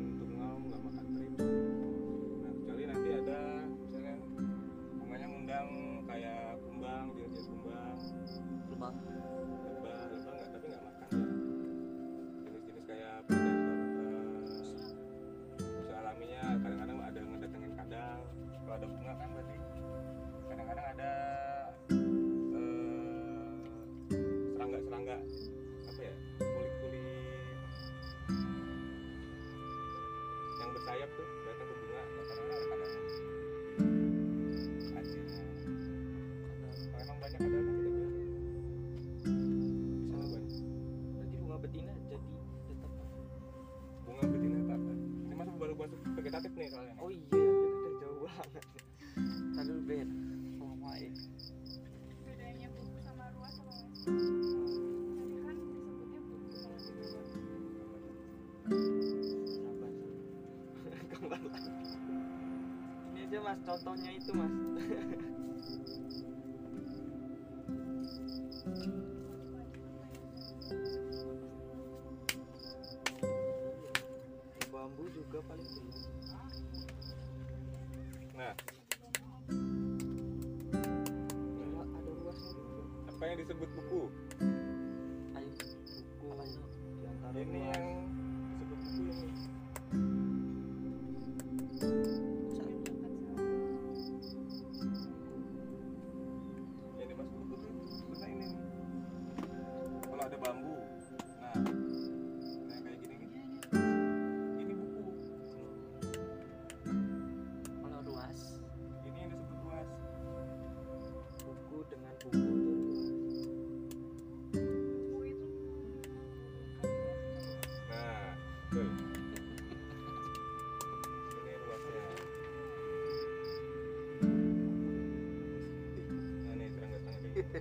[63.52, 64.61] mas contohnya itu mas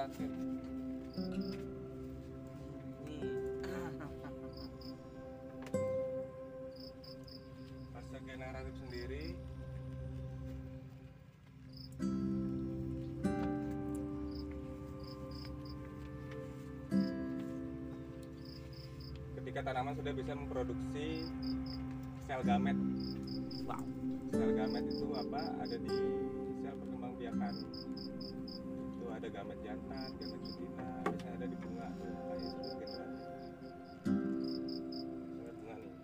[0.00, 0.24] Fase
[8.24, 9.36] generatif sendiri
[19.36, 21.28] ketika tanaman sudah bisa memproduksi
[22.24, 22.80] sel gamet.
[23.68, 23.84] wow
[24.32, 25.44] Sel gamet itu apa?
[25.60, 25.92] Ada di
[26.64, 27.52] sel perkembangbiakan.
[27.52, 27.89] Itu ada
[29.30, 33.08] gamet jantan, gamet betina, biasanya ada di bunga tuh, kayak sudah generatif.
[35.30, 35.94] Misalnya bunga nih.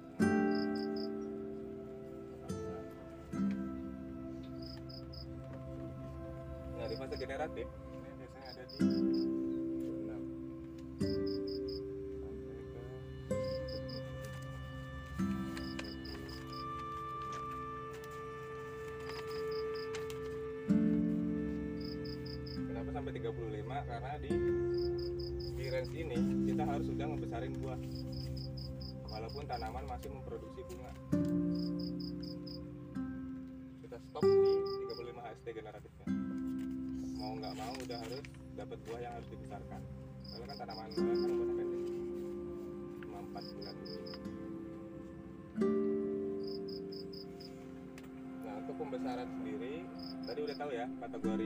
[6.77, 6.87] Nah,
[7.19, 7.67] generatif
[29.97, 30.93] masih memproduksi bunga.
[33.81, 34.53] Kita stop di
[34.93, 36.09] 35 HST generatifnya.
[37.17, 38.21] Mau nggak mau udah harus
[38.61, 39.81] dapat buah yang harus dibesarkan.
[40.21, 41.81] Soalnya kan tanaman melon kan umurnya pendek.
[43.09, 43.77] Cuma 4 bulan.
[48.45, 49.75] Nah, untuk pembesaran sendiri
[50.29, 51.46] tadi udah tahu ya kategori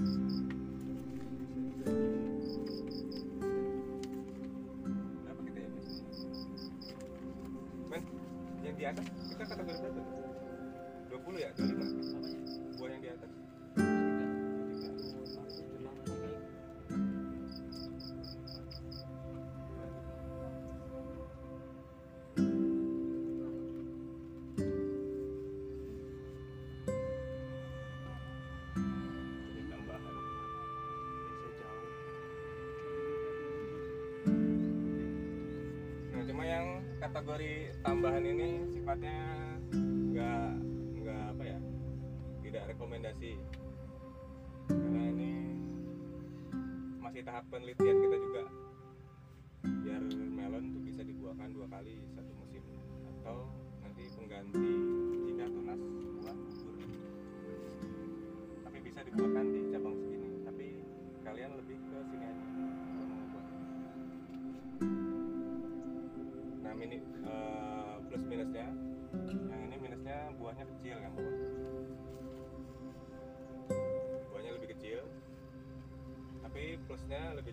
[0.00, 0.16] kita
[5.60, 5.68] ya
[8.64, 10.09] yang di atas kita kategori berapa?
[37.30, 39.22] Kategori tambahan ini sifatnya
[40.10, 40.50] nggak
[40.98, 41.58] nggak apa ya,
[42.42, 43.38] tidak rekomendasi.
[44.66, 45.30] Karena ini
[46.98, 48.42] masih tahap penelitian kita juga.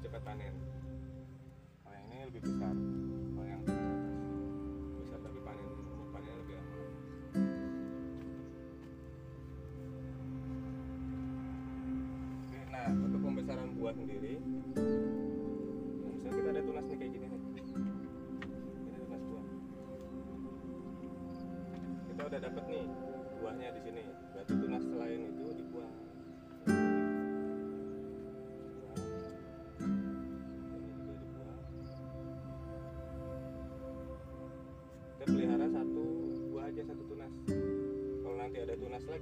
[0.07, 0.55] cepat panen
[1.83, 2.71] kalau yang ini lebih besar.
[3.35, 3.59] Kalau yang
[5.03, 5.67] besar tapi panen
[6.15, 6.79] panennya lebih lama
[12.39, 14.39] Oke, nah untuk pembesaran buah sendiri
[14.79, 17.41] nah, misalnya kita ada tunas nih kayak gini nih.
[18.87, 19.45] Kita tunas buah.
[22.07, 22.83] Kita udah dapet nih
[23.43, 24.16] buahnya di sini.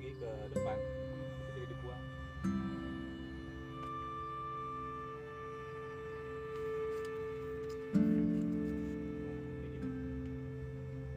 [0.05, 0.77] Lagi ke depan.
[1.49, 2.03] Juga dibuang.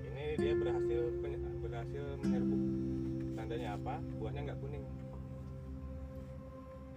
[0.09, 1.03] Ini dia berhasil
[1.61, 2.63] berhasil menyerbuk
[3.37, 4.01] tandanya apa?
[4.17, 4.85] Buahnya nggak kuning.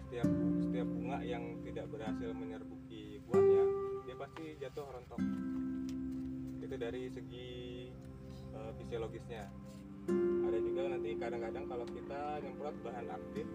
[0.08, 0.32] Setiap
[0.64, 3.64] setiap bunga yang tidak berhasil menyerbuki buahnya
[4.08, 5.20] dia pasti jatuh rontok.
[6.64, 7.52] Itu dari segi
[8.56, 9.52] eh, fisiologisnya
[10.10, 13.45] ada juga nanti kadang-kadang kalau kita nyemprot bahan aktif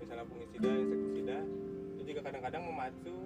[0.00, 1.38] misalnya fungisida insektisida
[1.98, 3.16] itu juga kadang-kadang memacu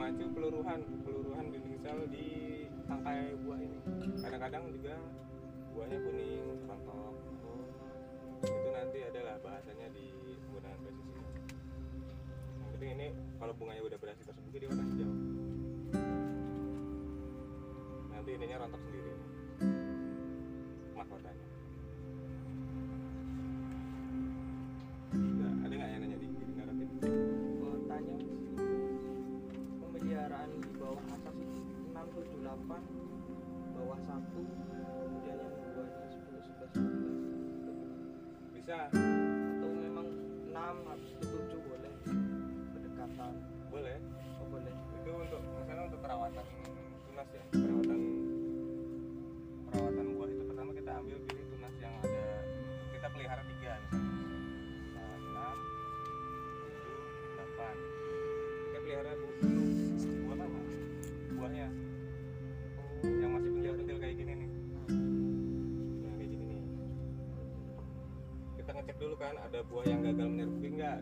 [0.00, 2.26] memacu peluruhan peluruhan dinding sel di
[2.86, 3.78] tangkai buah ini.
[4.22, 4.94] Kadang-kadang juga
[5.74, 7.14] buahnya kuning rontok
[8.40, 10.06] itu nanti adalah bahasanya di
[10.46, 11.22] penggunaan pestisida.
[12.64, 13.06] Yang penting ini
[13.36, 15.12] kalau bunganya udah berhasil tersebut dia warna hijau.
[18.14, 19.09] Nanti ininya rontok sendiri
[21.00, 21.46] mahkotanya
[25.16, 26.88] nah, ada nggak yang nanya di, di naratif
[29.80, 31.36] pemeliharaan di bawah asas
[31.96, 32.52] 678
[33.80, 34.69] bawah 1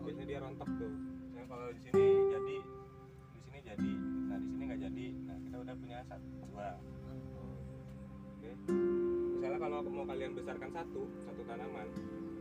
[0.00, 0.92] biasanya dia rontok tuh.
[0.92, 2.56] Misalnya kalau di sini jadi.
[3.32, 3.90] Di sini jadi.
[4.28, 5.06] Nah di sini nggak jadi.
[5.26, 6.68] Nah kita udah punya satu dua.
[8.28, 8.50] Oke.
[9.34, 11.88] Misalnya kalau mau kalian besarkan satu satu tanaman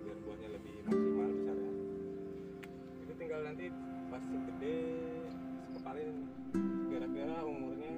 [0.04, 1.72] biar buahnya lebih maksimal besarnya.
[3.04, 3.66] Itu tinggal nanti
[4.08, 4.76] pas gede
[5.68, 6.14] sekepal ini
[6.88, 7.92] kira-kira umurnya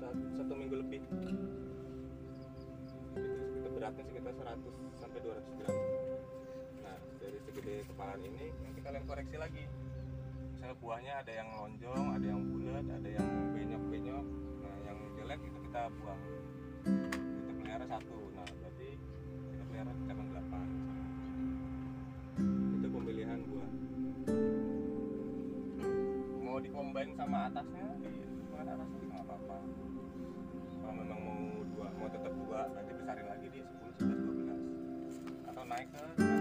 [0.00, 1.00] sa- satu minggu lebih.
[1.02, 1.28] Itu
[3.62, 5.71] sekitar beratnya sekitar 100 sampai 200 gram
[8.12, 9.64] kepalan ini nanti kalian koreksi lagi.
[10.52, 14.26] Misalnya buahnya ada yang lonjong ada yang bulat ada yang benyok-benyok
[14.60, 16.20] nah yang jelek itu kita buang.
[17.08, 18.18] Kita pelihara satu.
[18.36, 18.88] Nah berarti
[19.48, 20.66] kita pelihara cabang delapan.
[22.76, 23.70] Itu pemilihan buah.
[26.36, 27.86] Mau dikombin sama atasnya?
[27.96, 28.12] Di
[28.52, 29.58] bukan atas juga nggak apa-apa.
[30.84, 35.64] Kalau memang mau dua mau tetap dua berarti besarin lagi di 10, 11, 12 atau
[35.64, 36.31] naik ke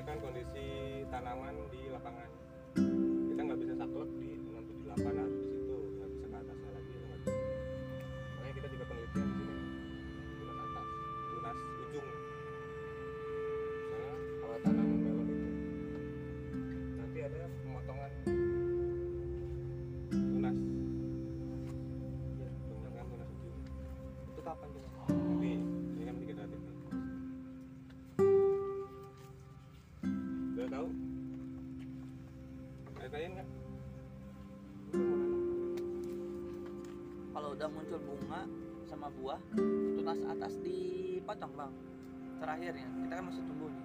[0.00, 0.68] menyesuaikan kondisi
[1.12, 2.30] tanaman di lapangan.
[3.28, 4.32] Kita nggak bisa saklek di
[4.96, 5.39] 678 harus
[38.90, 39.38] sama buah
[39.94, 41.72] tunas atas dipotong bang.
[42.42, 43.84] Terakhir ya kita kan masih tumbuh nih.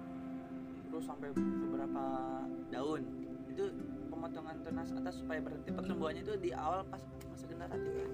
[0.90, 2.04] Terus sampai beberapa
[2.74, 3.02] daun.
[3.46, 3.70] Itu
[4.10, 8.08] pemotongan tunas atas supaya berhenti pertumbuhannya itu di awal pas masa generatif ya.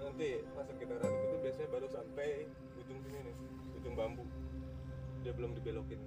[0.00, 2.28] Nanti masa generatif itu biasanya baru sampai
[2.80, 3.36] ujung sini nih
[3.76, 4.24] ujung bambu.
[5.20, 6.00] Dia belum dibelokin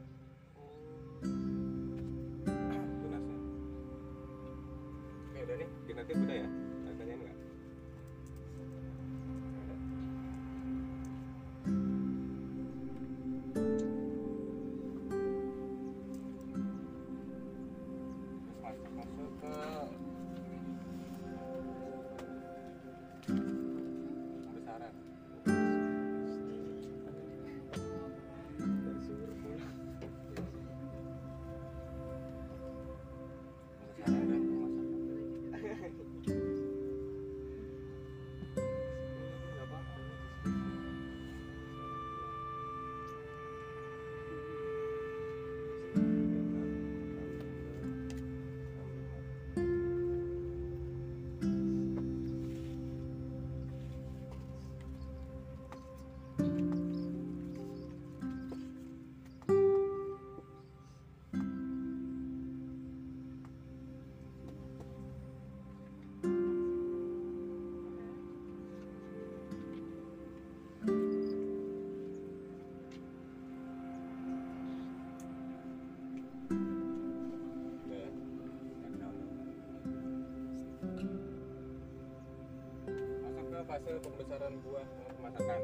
[83.68, 85.60] fase pembesaran buah untuk pemasakan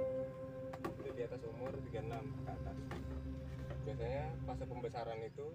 [0.83, 2.03] itu di atas umur 36
[2.43, 2.77] ke atas.
[3.87, 5.47] Biasanya fase pembesaran itu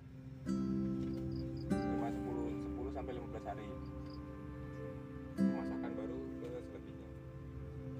[1.68, 3.68] cuma 10 10 sampai 15 hari.
[5.36, 7.10] Pemasakan baru ke selebihnya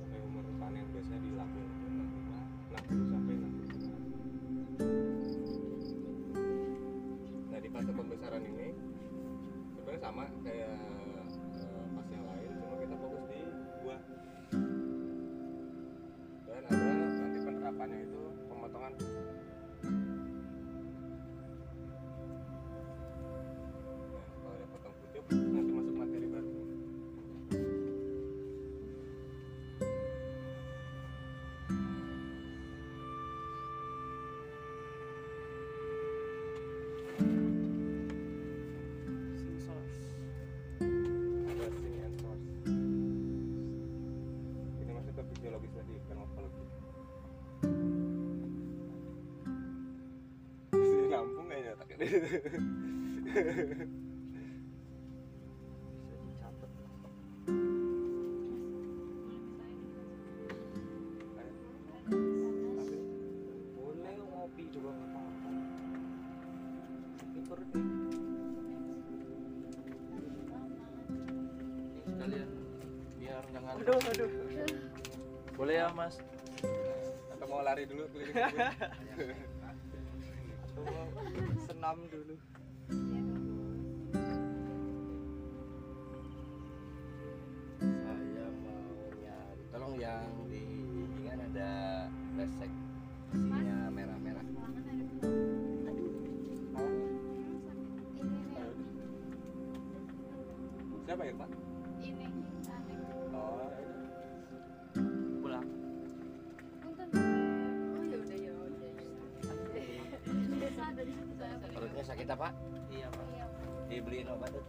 [0.01, 1.31] sampai umur panen biasanya di
[52.09, 52.14] ハ
[53.35, 53.78] ハハハ。
[82.07, 82.37] dulu.
[114.09, 114.64] Dibeliin obat tuh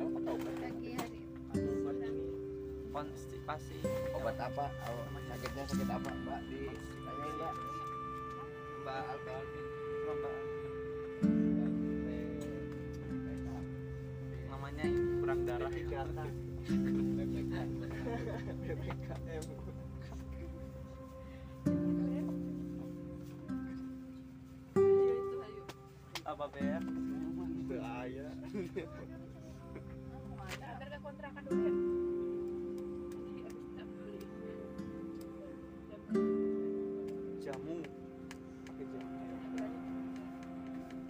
[0.00, 1.20] kamu pakai obat hari.
[1.52, 2.08] Ini
[2.88, 3.76] konstipasi.
[4.16, 4.72] Obat apa?
[4.88, 6.08] Oh, sakitnya sakit apa?
[6.08, 6.64] Mbak di
[7.04, 7.52] tanyain mbak
[8.80, 9.66] mbak Alvin.
[10.00, 10.32] Mbak
[14.48, 14.88] namanya
[15.20, 15.68] kurang darah
[26.28, 26.97] apa ber bahaya Hampir ke
[30.98, 31.72] kontrakan dulu ya.
[37.38, 37.76] Jamu.
[38.66, 39.18] Pakai jamu.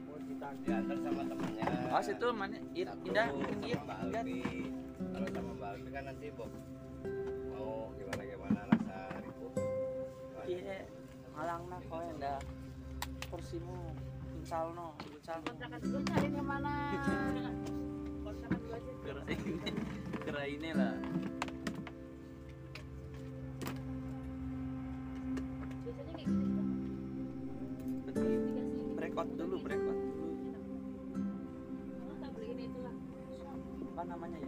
[0.05, 1.67] Mau ditagih diantar sama temennya.
[1.89, 2.57] Oh situ mana?
[2.59, 3.29] Satu indah
[3.65, 4.25] indah
[5.19, 6.51] kalau sama mbak Alfi kan nanti Bob
[7.53, 9.53] mau gimana gimana rasa ribut
[10.47, 10.79] iya
[11.35, 12.39] ngalang nak kau yang dah
[13.29, 13.77] kursimu
[14.39, 16.73] insal no insal no Kontrakan dulu cari ke mana?
[18.25, 18.93] Kontrakan dulu aja.
[19.05, 19.73] kera ini
[20.25, 20.97] kera ini lah
[25.85, 26.53] Biasanya kayak gitu
[29.37, 29.93] dulu dulu
[33.99, 34.48] apa namanya ya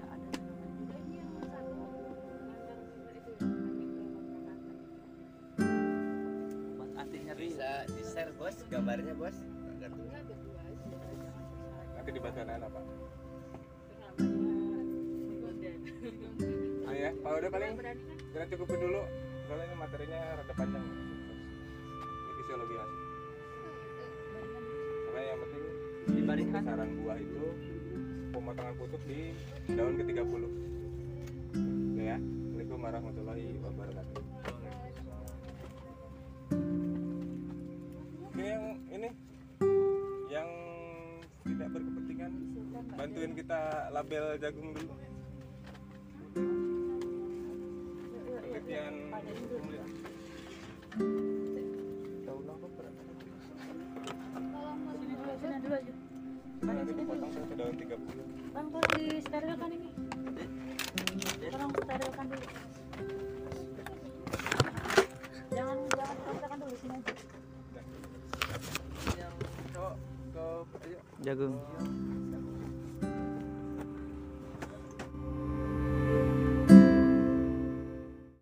[17.81, 18.45] Berani kan?
[18.45, 19.01] kita cukupin dulu.
[19.49, 20.85] Soalnya ini materinya rada panjang.
[20.85, 22.93] Ini fisiologi mas
[25.11, 25.63] makanya yang penting
[26.13, 26.63] Dibandingkan?
[26.63, 27.45] saran buah itu
[28.37, 29.33] pemotongan pucuk di
[29.73, 32.17] daun ke 30 Oke ya.
[32.21, 34.23] Assalamualaikum warahmatullahi wabarakatuh.
[38.29, 39.09] Oke yang ini.
[40.29, 40.49] Yang
[41.49, 42.33] tidak berkepentingan
[42.93, 45.10] bantuin kita label jagung dulu
[49.29, 49.90] 힘들어요.